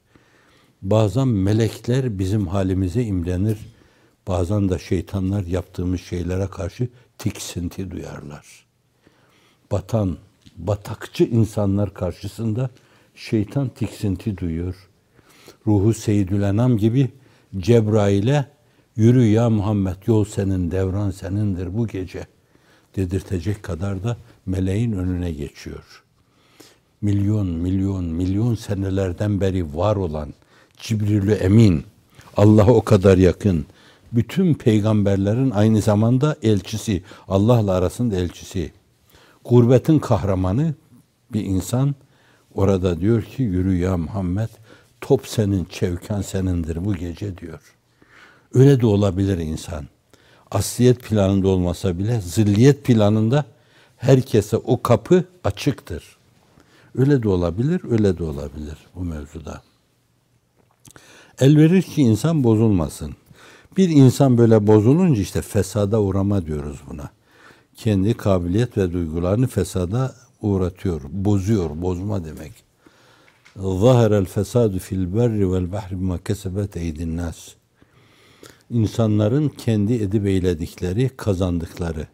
Bazen 0.83 1.29
melekler 1.29 2.19
bizim 2.19 2.47
halimize 2.47 3.03
imrenir, 3.03 3.59
bazen 4.29 4.69
de 4.69 4.79
şeytanlar 4.79 5.47
yaptığımız 5.47 6.01
şeylere 6.01 6.47
karşı 6.47 6.89
tiksinti 7.19 7.91
duyarlar. 7.91 8.65
Batan, 9.73 10.17
batakçı 10.57 11.25
insanlar 11.25 11.95
karşısında 11.95 12.71
şeytan 13.15 13.69
tiksinti 13.69 14.39
duyuyor. 14.39 14.89
Ruhu 15.67 15.95
Seyyidül 15.95 16.43
Enam 16.43 16.79
gibi 16.79 17.11
Cebrail'e 17.59 18.47
yürü 18.97 19.25
ya 19.25 19.51
Muhammed 19.51 19.97
yol 20.07 20.25
senin, 20.25 20.71
devran 20.71 21.11
senindir 21.11 21.77
bu 21.77 21.87
gece 21.87 22.27
dedirtecek 22.97 23.63
kadar 23.63 24.05
da 24.05 24.17
meleğin 24.47 24.93
önüne 24.93 25.33
geçiyor. 25.33 26.03
Milyon, 27.01 27.47
milyon, 27.47 28.05
milyon 28.05 28.55
senelerden 28.55 29.41
beri 29.41 29.77
var 29.77 29.97
olan 29.97 30.35
Cibrilü 30.77 31.33
Emin, 31.33 31.85
Allah'a 32.37 32.71
o 32.71 32.83
kadar 32.83 33.19
yakın, 33.19 33.67
bütün 34.13 34.55
peygamberlerin 34.55 35.51
aynı 35.51 35.81
zamanda 35.81 36.37
elçisi, 36.43 37.03
Allah'la 37.29 37.73
arasında 37.73 38.17
elçisi. 38.17 38.73
Gurbetin 39.45 39.99
kahramanı 39.99 40.75
bir 41.33 41.45
insan 41.45 41.95
orada 42.55 43.01
diyor 43.01 43.23
ki 43.23 43.43
yürü 43.43 43.77
ya 43.77 43.97
Muhammed 43.97 44.49
top 45.01 45.27
senin, 45.27 45.65
çevken 45.65 46.23
senindir 46.23 46.85
bu 46.85 46.95
gece 46.95 47.39
diyor. 47.39 47.61
Öyle 48.55 48.81
de 48.81 48.87
olabilir 48.87 49.39
insan. 49.39 49.87
Asliyet 50.51 51.03
planında 51.03 51.49
olmasa 51.49 51.99
bile 51.99 52.21
zilliyet 52.21 52.85
planında 52.85 53.45
herkese 53.97 54.57
o 54.57 54.83
kapı 54.83 55.25
açıktır. 55.45 56.17
Öyle 56.95 57.23
de 57.23 57.29
olabilir, 57.29 57.81
öyle 57.91 58.19
de 58.19 58.25
olabilir 58.25 58.77
bu 58.95 59.05
mevzuda. 59.05 59.63
El 61.39 61.57
verir 61.57 61.83
ki 61.83 62.03
insan 62.03 62.45
bozulmasın. 62.45 63.15
Bir 63.77 63.89
insan 63.89 64.39
böyle 64.39 64.67
bozulunca 64.67 65.23
işte 65.23 65.43
fesada 65.43 66.03
uğrama 66.03 66.47
diyoruz 66.47 66.81
buna 66.91 67.11
kendi 67.77 68.15
kabiliyet 68.15 68.79
ve 68.79 68.93
duygularını 68.93 69.47
fesada 69.47 70.15
uğratıyor, 70.43 71.01
bozuyor, 71.11 71.71
bozma 71.83 72.25
demek. 72.25 72.53
Zaherel 73.57 74.25
fesadu 74.25 74.79
fil 74.79 75.15
berri 75.15 75.53
vel 75.53 75.73
bahri 75.73 76.01
bima 76.01 76.19
kesebet 76.19 76.77
eydin 76.77 77.17
nas. 77.17 77.49
İnsanların 78.71 79.49
kendi 79.49 79.95
edip 79.95 80.27
eyledikleri, 80.27 81.09
kazandıkları. 81.17 82.07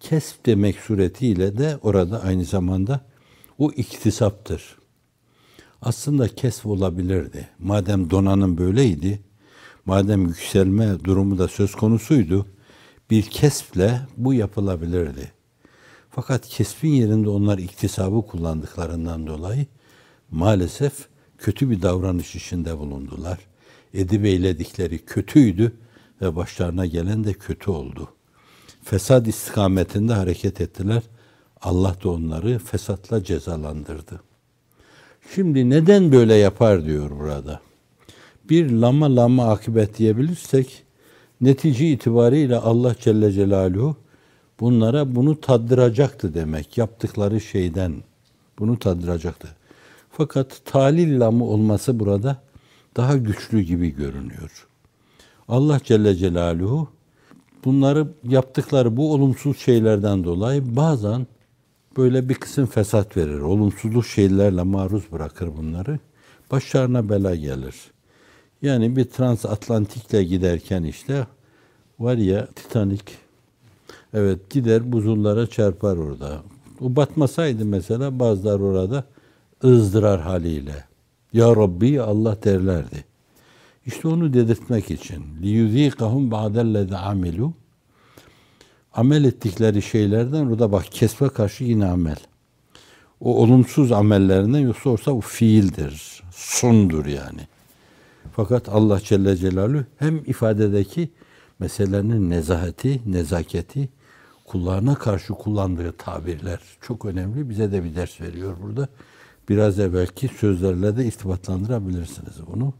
Kesp 0.00 0.46
demek 0.46 0.76
suretiyle 0.76 1.58
de 1.58 1.78
orada 1.82 2.22
aynı 2.22 2.44
zamanda 2.44 3.00
o 3.58 3.70
iktisaptır. 3.70 4.76
Aslında 5.82 6.28
kesp 6.28 6.66
olabilirdi. 6.66 7.48
Madem 7.58 8.10
donanım 8.10 8.58
böyleydi, 8.58 9.20
madem 9.86 10.26
yükselme 10.26 11.04
durumu 11.04 11.38
da 11.38 11.48
söz 11.48 11.74
konusuydu, 11.74 12.46
bir 13.10 13.22
kesple 13.22 14.00
bu 14.16 14.34
yapılabilirdi. 14.34 15.32
Fakat 16.10 16.48
kesbin 16.48 16.92
yerinde 16.92 17.28
onlar 17.28 17.58
iktisabı 17.58 18.26
kullandıklarından 18.26 19.26
dolayı 19.26 19.66
maalesef 20.30 20.92
kötü 21.38 21.70
bir 21.70 21.82
davranış 21.82 22.34
içinde 22.34 22.78
bulundular. 22.78 23.38
Edip 23.94 24.24
eyledikleri 24.24 25.04
kötüydü 25.04 25.72
ve 26.20 26.36
başlarına 26.36 26.86
gelen 26.86 27.24
de 27.24 27.32
kötü 27.32 27.70
oldu. 27.70 28.08
Fesad 28.82 29.26
istikametinde 29.26 30.12
hareket 30.12 30.60
ettiler. 30.60 31.02
Allah 31.62 31.96
da 32.04 32.10
onları 32.10 32.58
fesatla 32.58 33.24
cezalandırdı. 33.24 34.20
Şimdi 35.34 35.70
neden 35.70 36.12
böyle 36.12 36.34
yapar 36.34 36.84
diyor 36.84 37.10
burada. 37.10 37.60
Bir 38.50 38.70
lama 38.70 39.16
lama 39.16 39.48
akıbet 39.48 39.98
diyebilirsek 39.98 40.82
netice 41.40 41.90
itibariyle 41.90 42.56
Allah 42.56 42.94
Celle 43.00 43.32
Celaluhu 43.32 43.96
bunlara 44.60 45.14
bunu 45.14 45.40
taddıracaktı 45.40 46.34
demek. 46.34 46.78
Yaptıkları 46.78 47.40
şeyden 47.40 47.94
bunu 48.58 48.78
taddıracaktı. 48.78 49.48
Fakat 50.10 50.60
talil 50.64 51.20
lamı 51.20 51.44
olması 51.44 52.00
burada 52.00 52.42
daha 52.96 53.16
güçlü 53.16 53.60
gibi 53.60 53.88
görünüyor. 53.88 54.66
Allah 55.48 55.80
Celle 55.84 56.16
Celaluhu 56.16 56.88
bunları 57.64 58.08
yaptıkları 58.24 58.96
bu 58.96 59.12
olumsuz 59.12 59.58
şeylerden 59.58 60.24
dolayı 60.24 60.76
bazen 60.76 61.26
böyle 61.96 62.28
bir 62.28 62.34
kısım 62.34 62.66
fesat 62.66 63.16
verir. 63.16 63.40
Olumsuzluk 63.40 64.06
şeylerle 64.06 64.62
maruz 64.62 65.12
bırakır 65.12 65.56
bunları. 65.56 65.98
Başlarına 66.50 67.08
bela 67.08 67.34
gelir. 67.34 67.93
Yani 68.63 68.95
bir 68.95 69.05
transatlantikle 69.05 70.23
giderken 70.23 70.83
işte 70.83 71.27
var 71.99 72.17
ya 72.17 72.47
Titanic 72.47 73.03
evet 74.13 74.49
gider 74.49 74.91
buzullara 74.91 75.47
çarpar 75.47 75.97
orada. 75.97 76.41
O 76.81 76.95
batmasaydı 76.95 77.65
mesela 77.65 78.19
bazılar 78.19 78.59
orada 78.59 79.03
ızdırar 79.63 80.21
haliyle. 80.21 80.83
Ya 81.33 81.55
Rabbi 81.55 82.01
Allah 82.01 82.43
derlerdi. 82.43 83.05
İşte 83.85 84.07
onu 84.07 84.33
dedirtmek 84.33 84.91
için. 84.91 85.23
لِيُذ۪يقَهُمْ 85.41 86.29
بَعْدَ 86.29 86.55
الَّذَا 86.61 86.95
عَمِلُوا 86.95 87.51
Amel 88.93 89.23
ettikleri 89.23 89.81
şeylerden 89.81 90.45
orada 90.45 90.71
bak 90.71 90.85
kesme 90.91 91.29
karşı 91.29 91.63
yine 91.63 91.85
amel. 91.85 92.17
O 93.19 93.35
olumsuz 93.35 93.91
amellerinden 93.91 94.59
yoksa 94.59 94.89
olsa 94.89 95.11
o 95.11 95.21
fiildir. 95.21 96.23
Sundur 96.31 97.05
yani. 97.05 97.41
Fakat 98.33 98.69
Allah 98.69 98.99
Celle 98.99 99.35
Celaluhu 99.35 99.83
hem 99.97 100.17
ifadedeki 100.17 101.09
meselenin 101.59 102.29
nezaheti, 102.29 103.01
nezaketi, 103.05 103.89
kullarına 104.45 104.95
karşı 104.95 105.33
kullandığı 105.33 105.91
tabirler 105.91 106.59
çok 106.81 107.05
önemli. 107.05 107.49
Bize 107.49 107.71
de 107.71 107.83
bir 107.83 107.95
ders 107.95 108.21
veriyor 108.21 108.57
burada. 108.61 108.87
Biraz 109.49 109.79
evvelki 109.79 110.27
sözlerle 110.27 110.97
de 110.97 111.05
irtibatlandırabilirsiniz 111.05 112.35
bunu. 112.53 112.73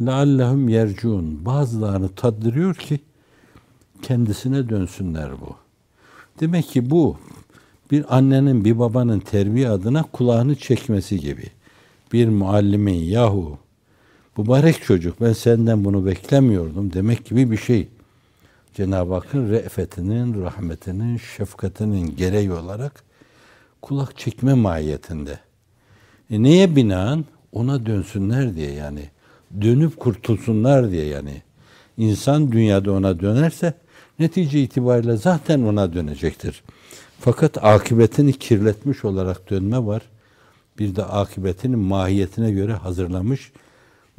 لَعَلَّهُمْ 0.00 0.70
yercun 0.70 1.44
Bazılarını 1.44 2.08
taddırıyor 2.08 2.74
ki 2.74 3.00
kendisine 4.02 4.68
dönsünler 4.68 5.40
bu. 5.40 5.56
Demek 6.40 6.68
ki 6.68 6.90
bu 6.90 7.16
bir 7.90 8.16
annenin 8.16 8.64
bir 8.64 8.78
babanın 8.78 9.20
terbiye 9.20 9.68
adına 9.68 10.02
kulağını 10.02 10.56
çekmesi 10.56 11.20
gibi. 11.20 11.46
Bir 12.12 12.28
muallimin 12.28 12.94
yahu 12.94 13.58
mübarek 14.39 14.83
çocuk 14.83 15.21
ben 15.21 15.33
senden 15.33 15.85
bunu 15.85 16.05
beklemiyordum 16.05 16.93
demek 16.93 17.25
gibi 17.25 17.51
bir 17.51 17.57
şey. 17.57 17.87
Cenab-ı 18.73 19.13
Hakk'ın 19.13 19.51
re'fetinin, 19.51 20.41
rahmetinin, 20.43 21.17
şefkatinin 21.17 22.15
gereği 22.15 22.51
olarak 22.51 23.03
kulak 23.81 24.17
çekme 24.17 24.53
mahiyetinde. 24.53 25.39
E 26.31 26.43
neye 26.43 26.75
binaen? 26.75 27.25
Ona 27.51 27.85
dönsünler 27.85 28.55
diye 28.55 28.71
yani. 28.71 29.09
Dönüp 29.61 29.99
kurtulsunlar 29.99 30.91
diye 30.91 31.05
yani. 31.05 31.41
İnsan 31.97 32.51
dünyada 32.51 32.91
ona 32.91 33.19
dönerse 33.19 33.73
netice 34.19 34.63
itibariyle 34.63 35.17
zaten 35.17 35.61
ona 35.61 35.93
dönecektir. 35.93 36.63
Fakat 37.19 37.63
akıbetini 37.63 38.33
kirletmiş 38.33 39.05
olarak 39.05 39.49
dönme 39.49 39.85
var. 39.85 40.01
Bir 40.79 40.95
de 40.95 41.03
akıbetinin 41.03 41.79
mahiyetine 41.79 42.51
göre 42.51 42.73
hazırlamış 42.73 43.51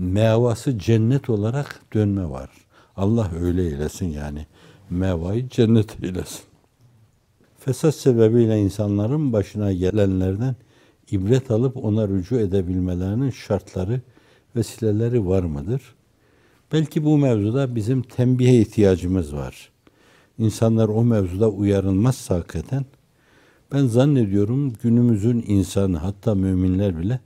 mevası 0.01 0.79
cennet 0.79 1.31
olarak 1.31 1.81
dönme 1.95 2.31
var. 2.31 2.51
Allah 2.97 3.31
öyle 3.41 3.63
eylesin 3.63 4.07
yani. 4.07 4.47
Mevayı 4.91 5.49
cennet 5.49 6.05
eylesin. 6.05 6.41
Fesat 7.59 7.95
sebebiyle 7.95 8.59
insanların 8.59 9.33
başına 9.33 9.73
gelenlerden 9.73 10.57
ibret 11.11 11.51
alıp 11.51 11.77
ona 11.77 12.09
rücu 12.09 12.39
edebilmelerinin 12.39 13.31
şartları, 13.31 14.01
vesileleri 14.57 15.27
var 15.27 15.43
mıdır? 15.43 15.83
Belki 16.73 17.05
bu 17.05 17.19
mevzuda 17.19 17.75
bizim 17.75 18.03
tembihe 18.03 18.61
ihtiyacımız 18.61 19.35
var. 19.35 19.71
İnsanlar 20.39 20.89
o 20.89 21.05
mevzuda 21.05 21.51
uyarılmazsa 21.51 22.35
hakikaten 22.35 22.85
ben 23.73 23.87
zannediyorum 23.87 24.73
günümüzün 24.83 25.45
insanı 25.47 25.97
hatta 25.97 26.35
müminler 26.35 26.99
bile 26.99 27.21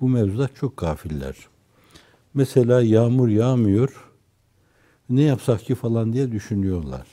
bu 0.00 0.08
mevzuda 0.08 0.48
çok 0.54 0.76
gafiller. 0.76 1.49
Mesela 2.34 2.82
yağmur 2.82 3.28
yağmıyor, 3.28 4.10
ne 5.10 5.22
yapsak 5.22 5.60
ki 5.60 5.74
falan 5.74 6.12
diye 6.12 6.32
düşünüyorlar. 6.32 7.06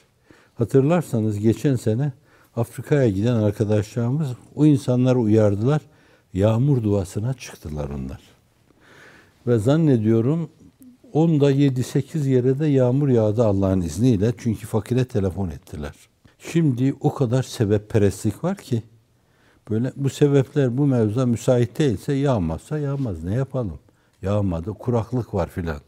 Hatırlarsanız 0.55 1.39
geçen 1.39 1.75
sene 1.75 2.11
Afrika'ya 2.55 3.09
giden 3.09 3.35
arkadaşlarımız 3.35 4.27
o 4.55 4.65
insanları 4.65 5.19
uyardılar. 5.19 5.81
Yağmur 6.33 6.83
duasına 6.83 7.33
çıktılar 7.33 7.89
onlar. 7.89 8.21
Ve 9.47 9.57
zannediyorum 9.57 10.49
onda 11.13 11.51
7-8 11.51 12.27
yere 12.29 12.59
de 12.59 12.67
yağmur 12.67 13.09
yağdı 13.09 13.45
Allah'ın 13.45 13.81
izniyle. 13.81 14.33
Çünkü 14.37 14.67
fakire 14.67 15.05
telefon 15.05 15.49
ettiler. 15.49 15.93
Şimdi 16.39 16.95
o 16.99 17.13
kadar 17.13 17.43
sebep 17.43 17.89
perestlik 17.89 18.43
var 18.43 18.57
ki 18.57 18.83
böyle 19.69 19.91
bu 19.95 20.09
sebepler 20.09 20.77
bu 20.77 20.87
mevzuda 20.87 21.25
müsait 21.25 21.79
değilse 21.79 22.13
yağmazsa 22.13 22.79
yağmaz. 22.79 23.23
Ne 23.23 23.33
yapalım? 23.33 23.79
Yağmadı. 24.21 24.73
Kuraklık 24.73 25.33
var 25.33 25.49
filan. 25.49 25.81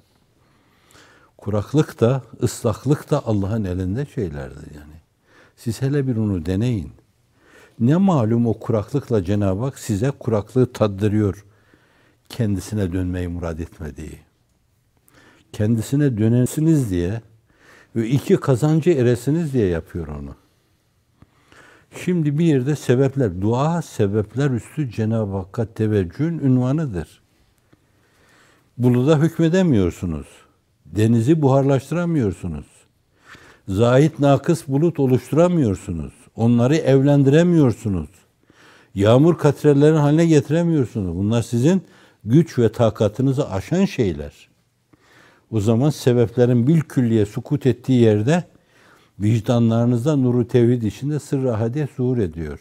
Kuraklık 1.37 1.99
da, 1.99 2.23
ıslaklık 2.43 3.11
da 3.11 3.25
Allah'ın 3.25 3.63
elinde 3.63 4.05
şeylerdir 4.05 4.75
yani. 4.75 4.99
Siz 5.55 5.81
hele 5.81 6.07
bir 6.07 6.17
onu 6.17 6.45
deneyin. 6.45 6.91
Ne 7.79 7.95
malum 7.95 8.47
o 8.47 8.53
kuraklıkla 8.53 9.23
Cenab-ı 9.23 9.63
Hak 9.63 9.79
size 9.79 10.11
kuraklığı 10.11 10.73
tattırıyor. 10.73 11.45
Kendisine 12.29 12.93
dönmeyi 12.93 13.27
murad 13.27 13.59
etmediği. 13.59 14.19
Kendisine 15.53 16.17
dönesiniz 16.17 16.89
diye 16.89 17.21
ve 17.95 18.07
iki 18.07 18.37
kazancı 18.37 18.89
eresiniz 18.89 19.53
diye 19.53 19.67
yapıyor 19.67 20.07
onu. 20.07 20.35
Şimdi 21.95 22.37
bir 22.37 22.45
yerde 22.45 22.75
sebepler, 22.75 23.41
dua 23.41 23.81
sebepler 23.81 24.51
üstü 24.51 24.91
Cenab-ı 24.91 25.37
Hakk'a 25.37 25.65
teveccühün 25.65 26.39
ünvanıdır. 26.39 27.21
Buluda 28.79 29.19
hükmedemiyorsunuz. 29.19 30.27
Denizi 30.85 31.41
buharlaştıramıyorsunuz. 31.41 32.65
Zahit 33.67 34.19
nakıs 34.19 34.67
bulut 34.67 34.99
oluşturamıyorsunuz. 34.99 36.13
Onları 36.35 36.75
evlendiremiyorsunuz. 36.75 38.09
Yağmur 38.95 39.37
katrelerini 39.37 39.97
haline 39.97 40.25
getiremiyorsunuz. 40.25 41.17
Bunlar 41.17 41.41
sizin 41.41 41.81
güç 42.23 42.59
ve 42.59 42.71
takatınızı 42.71 43.49
aşan 43.49 43.85
şeyler. 43.85 44.49
O 45.51 45.59
zaman 45.59 45.89
sebeplerin 45.89 46.67
bil 46.67 46.81
külliye 46.81 47.25
sukut 47.25 47.65
ettiği 47.65 48.01
yerde 48.01 48.43
vicdanlarınızda 49.19 50.15
nuru 50.15 50.47
tevhid 50.47 50.81
içinde 50.81 51.19
sırrı 51.19 51.53
ahadiye 51.53 51.87
zuhur 51.97 52.17
ediyor. 52.17 52.59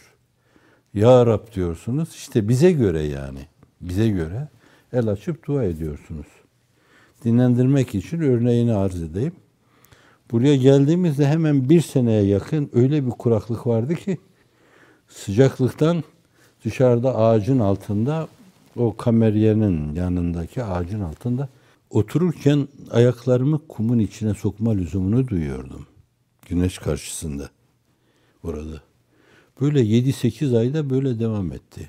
Ya 0.94 1.26
Rab 1.26 1.54
diyorsunuz. 1.54 2.08
İşte 2.14 2.48
bize 2.48 2.72
göre 2.72 3.02
yani. 3.02 3.40
Bize 3.80 4.08
göre 4.08 4.48
el 4.92 5.08
açıp 5.08 5.46
dua 5.46 5.64
ediyorsunuz. 5.64 6.26
Dinlendirmek 7.24 7.94
için 7.94 8.20
örneğini 8.20 8.74
arz 8.74 9.02
edeyim. 9.02 9.32
Buraya 10.30 10.56
geldiğimizde 10.56 11.26
hemen 11.26 11.68
bir 11.68 11.80
seneye 11.80 12.22
yakın 12.22 12.70
öyle 12.72 13.06
bir 13.06 13.10
kuraklık 13.10 13.66
vardı 13.66 13.94
ki 13.94 14.18
sıcaklıktan 15.08 16.04
dışarıda 16.64 17.16
ağacın 17.16 17.58
altında 17.58 18.28
o 18.76 18.96
kameryenin 18.96 19.94
yanındaki 19.94 20.64
ağacın 20.64 21.00
altında 21.00 21.48
otururken 21.90 22.68
ayaklarımı 22.90 23.60
kumun 23.68 23.98
içine 23.98 24.34
sokma 24.34 24.72
lüzumunu 24.72 25.28
duyuyordum. 25.28 25.86
Güneş 26.48 26.78
karşısında 26.78 27.50
burada. 28.42 28.82
Böyle 29.60 29.80
7-8 29.80 30.58
ayda 30.58 30.90
böyle 30.90 31.18
devam 31.18 31.52
etti. 31.52 31.88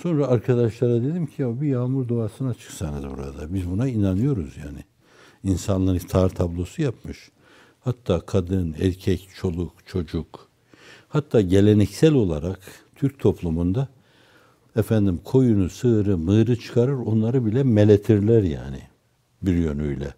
Sonra 0.00 0.26
arkadaşlara 0.26 1.02
dedim 1.02 1.26
ki 1.26 1.42
ya 1.42 1.60
bir 1.60 1.68
yağmur 1.68 2.08
duasına 2.08 2.54
çıksanız 2.54 3.04
burada. 3.04 3.54
Biz 3.54 3.70
buna 3.70 3.88
inanıyoruz 3.88 4.56
yani. 4.56 4.84
İnsanlığın 5.44 5.94
iftar 5.94 6.28
tablosu 6.28 6.82
yapmış. 6.82 7.30
Hatta 7.80 8.20
kadın, 8.20 8.74
erkek, 8.80 9.28
çoluk, 9.36 9.72
çocuk. 9.86 10.48
Hatta 11.08 11.40
geleneksel 11.40 12.14
olarak 12.14 12.60
Türk 12.96 13.18
toplumunda 13.18 13.88
efendim 14.76 15.20
koyunu, 15.24 15.70
sığırı, 15.70 16.18
mığırı 16.18 16.56
çıkarır 16.56 16.92
onları 16.92 17.46
bile 17.46 17.62
meletirler 17.62 18.42
yani 18.42 18.82
bir 19.42 19.54
yönüyle. 19.54 20.14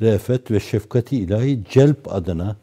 Refet 0.00 0.50
ve 0.50 0.60
şefkati 0.60 1.16
ilahi 1.16 1.64
celp 1.70 2.14
adına 2.14 2.56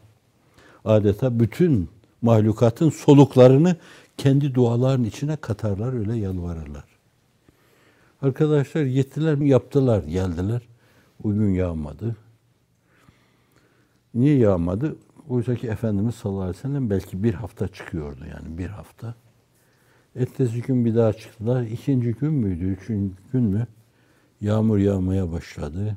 adeta 0.84 1.40
bütün 1.40 1.88
mahlukatın 2.22 2.90
soluklarını 2.90 3.76
kendi 4.16 4.54
duaların 4.54 5.04
içine 5.04 5.36
katarlar, 5.36 5.92
öyle 5.92 6.16
yalvarırlar. 6.16 6.84
Arkadaşlar 8.22 8.84
gittiler 8.84 9.34
mi 9.34 9.48
yaptılar, 9.48 10.02
geldiler. 10.02 10.62
O 11.24 11.30
gün 11.30 11.54
yağmadı. 11.54 12.16
Niye 14.14 14.38
yağmadı? 14.38 14.96
Oysa 15.28 15.54
ki 15.54 15.66
Efendimiz 15.68 16.14
sallallahu 16.14 16.42
aleyhi 16.42 16.58
ve 16.58 16.62
sellem 16.62 16.90
belki 16.90 17.22
bir 17.22 17.34
hafta 17.34 17.68
çıkıyordu 17.68 18.24
yani 18.30 18.58
bir 18.58 18.68
hafta. 18.68 19.14
Ertesi 20.16 20.62
gün 20.62 20.84
bir 20.84 20.94
daha 20.94 21.12
çıktılar. 21.12 21.62
İkinci 21.62 22.12
gün 22.12 22.32
müydü, 22.32 22.64
üçüncü 22.64 23.14
gün 23.32 23.42
mü? 23.42 23.66
Yağmur 24.40 24.78
yağmaya 24.78 25.32
başladı. 25.32 25.96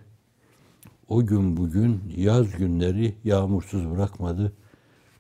O 1.10 1.26
gün 1.26 1.58
bugün 1.58 2.02
yaz 2.18 2.52
günleri 2.52 3.16
yağmursuz 3.24 3.92
bırakmadı. 3.92 4.54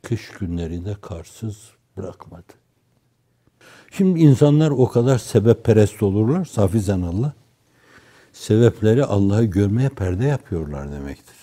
Kış 0.02 0.30
günleri 0.30 0.86
de 0.86 0.96
karsız 1.02 1.72
bırakmadı. 1.98 2.54
Şimdi 3.98 4.20
insanlar 4.20 4.72
o 4.72 4.88
kadar 4.88 5.18
sebep 5.18 5.64
perest 5.64 6.04
olurlar, 6.04 6.46
safizan 6.46 7.02
Allah. 7.02 7.34
Sebepleri 8.34 9.06
Allah'ı 9.06 9.44
görmeye 9.44 9.90
perde 9.90 10.26
yapıyorlar 10.26 10.92
demektir. 10.92 11.36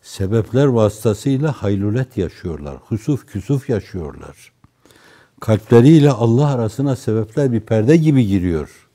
Sebepler 0.00 0.64
vasıtasıyla 0.64 1.52
haylulet 1.52 2.16
yaşıyorlar, 2.16 2.76
husuf 2.76 3.26
küsuf 3.26 3.68
yaşıyorlar. 3.68 4.52
Kalpleriyle 5.40 6.10
Allah 6.10 6.46
arasına 6.46 6.96
sebepler 6.96 7.52
bir 7.52 7.60
perde 7.60 7.96
gibi 7.96 8.26
giriyor. 8.26 8.88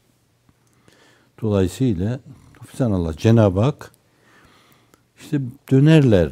Dolayısıyla 1.42 2.20
hafizan 2.60 2.92
Allah, 2.92 3.18
Cenab-ı 3.18 3.60
Hak 3.60 3.92
işte 5.20 5.42
dönerler. 5.72 6.32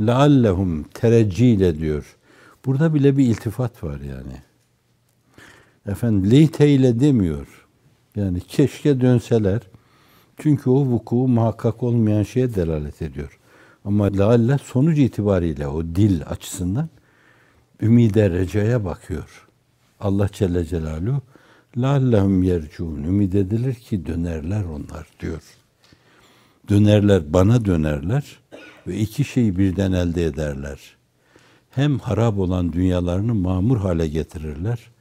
Leallehum 0.00 0.82
tereccile 0.82 1.78
diyor. 1.78 2.16
Burada 2.66 2.94
bile 2.94 3.16
bir 3.16 3.26
iltifat 3.26 3.84
var 3.84 4.00
yani. 4.00 4.51
Efendim 5.86 6.30
leyteyle 6.30 7.00
demiyor. 7.00 7.66
Yani 8.16 8.40
keşke 8.40 9.00
dönseler. 9.00 9.60
Çünkü 10.38 10.70
o 10.70 10.86
vuku 10.86 11.28
muhakkak 11.28 11.82
olmayan 11.82 12.22
şeye 12.22 12.54
delalet 12.54 13.02
ediyor. 13.02 13.38
Ama 13.84 14.04
lealle 14.04 14.58
sonuç 14.58 14.98
itibariyle 14.98 15.66
o 15.66 15.84
dil 15.84 16.22
açısından 16.26 16.88
ümide 17.82 18.30
recaya 18.30 18.84
bakıyor. 18.84 19.48
Allah 20.00 20.28
Celle 20.32 20.64
Celaluhu 20.64 21.22
lallehum 21.76 22.42
yercun 22.42 23.02
ümid 23.02 23.32
edilir 23.32 23.74
ki 23.74 24.06
dönerler 24.06 24.64
onlar 24.64 25.06
diyor. 25.20 25.42
Dönerler 26.68 27.32
bana 27.32 27.64
dönerler 27.64 28.40
ve 28.86 28.98
iki 28.98 29.24
şeyi 29.24 29.58
birden 29.58 29.92
elde 29.92 30.24
ederler. 30.24 30.96
Hem 31.70 31.98
harap 31.98 32.38
olan 32.38 32.72
dünyalarını 32.72 33.34
mamur 33.34 33.76
hale 33.76 34.08
getirirler. 34.08 34.91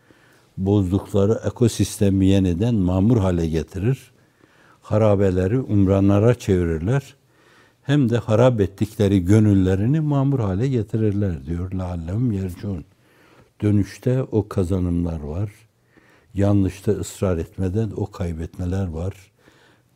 Bozdukları 0.58 1.42
ekosistemi 1.46 2.26
yeniden 2.26 2.76
mamur 2.76 3.18
hale 3.18 3.48
getirir. 3.48 4.12
Harabeleri 4.82 5.60
umranlara 5.60 6.36
çevirirler. 6.36 7.16
Hem 7.82 8.10
de 8.10 8.18
harap 8.18 8.62
ettikleri 8.62 9.26
gönüllerini 9.26 10.00
mamur 10.00 10.40
hale 10.40 10.68
getirirler 10.68 11.46
diyor. 11.46 11.72
Lallem 11.72 12.32
yercun. 12.32 12.86
Dönüşte 13.62 14.24
o 14.24 14.48
kazanımlar 14.48 15.20
var. 15.20 15.52
Yanlışta 16.34 16.92
ısrar 16.92 17.38
etmeden 17.38 17.92
o 17.96 18.12
kaybetmeler 18.12 18.88
var. 18.88 19.14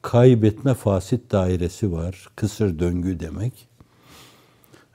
Kaybetme 0.01 0.73
fasit 0.73 1.31
dairesi 1.31 1.91
var. 1.91 2.27
Kısır 2.35 2.79
döngü 2.79 3.19
demek. 3.19 3.74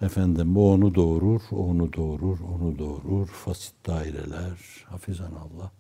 Efendim 0.02 0.54
bu 0.54 0.72
onu 0.72 0.94
doğurur, 0.94 1.40
onu 1.50 1.92
doğurur, 1.92 2.38
onu 2.40 2.78
doğurur. 2.78 3.26
Fasit 3.26 3.74
daireler, 3.86 4.58
hafizan 4.86 5.32
Allah. 5.32 5.70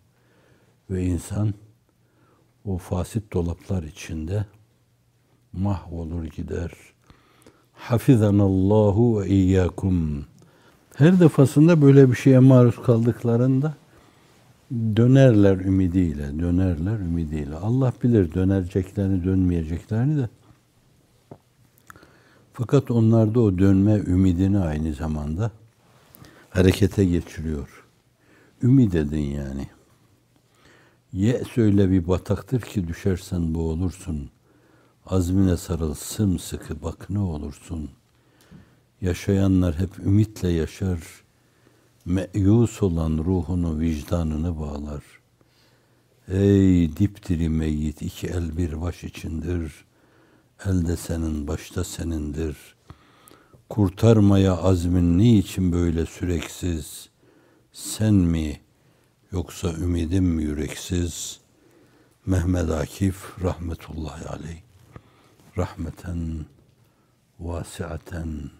Ve 0.90 1.04
insan 1.04 1.54
o 2.64 2.78
fasit 2.78 3.32
dolaplar 3.32 3.82
içinde 3.82 4.44
mahvolur 5.52 6.24
gider. 6.24 6.70
Hafizanallahu 7.72 9.20
ve 9.20 9.28
iyyakum. 9.28 10.26
Her 10.94 11.20
defasında 11.20 11.82
böyle 11.82 12.10
bir 12.10 12.16
şeye 12.16 12.38
maruz 12.38 12.82
kaldıklarında 12.82 13.74
dönerler 14.96 15.56
ümidiyle, 15.56 16.38
dönerler 16.40 16.98
ümidiyle. 16.98 17.56
Allah 17.56 17.92
bilir 18.02 18.34
döneceklerini, 18.34 19.24
dönmeyeceklerini 19.24 20.22
de. 20.22 20.28
Fakat 22.60 22.90
onlarda 22.90 23.40
o 23.40 23.58
dönme 23.58 23.94
ümidini 23.94 24.58
aynı 24.58 24.94
zamanda 24.94 25.50
harekete 26.50 27.04
geçiriyor. 27.04 27.86
Ümid 28.62 28.92
edin 28.92 29.22
yani. 29.22 29.68
Ye 31.12 31.42
söyle 31.54 31.90
bir 31.90 32.08
bataktır 32.08 32.60
ki 32.60 32.88
düşersen 32.88 33.54
boğulursun. 33.54 34.30
Azmine 35.06 35.56
sarıl 35.56 35.94
sımsıkı 35.94 36.82
bak 36.82 37.10
ne 37.10 37.18
olursun. 37.18 37.90
Yaşayanlar 39.00 39.78
hep 39.78 39.98
ümitle 39.98 40.48
yaşar. 40.48 40.98
Meyus 42.04 42.82
olan 42.82 43.18
ruhunu, 43.18 43.80
vicdanını 43.80 44.60
bağlar. 44.60 45.02
Ey 46.28 46.96
dipdiri 46.96 47.48
meyyit 47.48 48.02
iki 48.02 48.26
el 48.26 48.56
bir 48.56 48.80
baş 48.80 49.04
içindir.'' 49.04 49.89
Elde 50.66 50.96
senin, 50.96 51.48
başta 51.48 51.84
senindir. 51.84 52.56
Kurtarmaya 53.68 54.56
azmin 54.56 55.18
niçin 55.18 55.72
böyle 55.72 56.06
süreksiz? 56.06 57.08
Sen 57.72 58.14
mi 58.14 58.60
yoksa 59.32 59.72
ümidim 59.72 60.24
mi 60.24 60.42
yüreksiz? 60.42 61.40
Mehmet 62.26 62.70
Akif 62.70 63.42
rahmetullahi 63.44 64.28
aleyh. 64.28 64.62
Rahmeten 65.58 66.46
vasiaten 67.40 68.50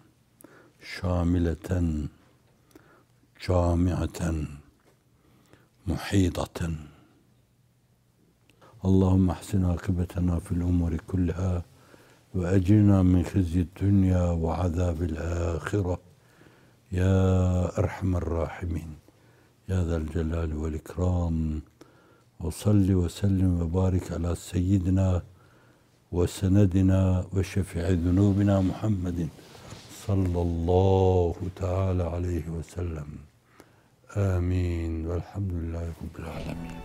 şamileten 0.81 2.09
camiaten 3.39 4.47
muhidaten 5.85 6.77
Allahümme 8.83 9.31
ahsin 9.31 9.63
akıbetena 9.63 10.39
fil 10.39 10.61
umuri 10.61 10.97
kulliha 10.97 11.63
وأجرنا 12.35 13.03
من 13.03 13.23
خزي 13.23 13.61
الدنيا 13.61 14.23
وعذاب 14.23 15.03
الآخرة. 15.03 15.99
يا 16.91 17.79
أرحم 17.79 18.15
الراحمين. 18.15 18.95
يا 19.69 19.83
ذا 19.83 19.97
الجلال 19.97 20.57
والإكرام. 20.57 21.61
وصل 22.39 22.93
وسلم 22.93 23.61
وبارك 23.61 24.11
على 24.11 24.35
سيدنا 24.35 25.21
وسندنا 26.11 27.25
وشفيع 27.33 27.89
ذنوبنا 27.89 28.61
محمد 28.61 29.27
صلى 30.07 30.41
الله 30.41 31.35
تعالى 31.55 32.03
عليه 32.03 32.49
وسلم. 32.49 33.07
آمين. 34.17 35.07
والحمد 35.07 35.51
لله 35.51 35.93
رب 36.03 36.15
العالمين. 36.19 36.79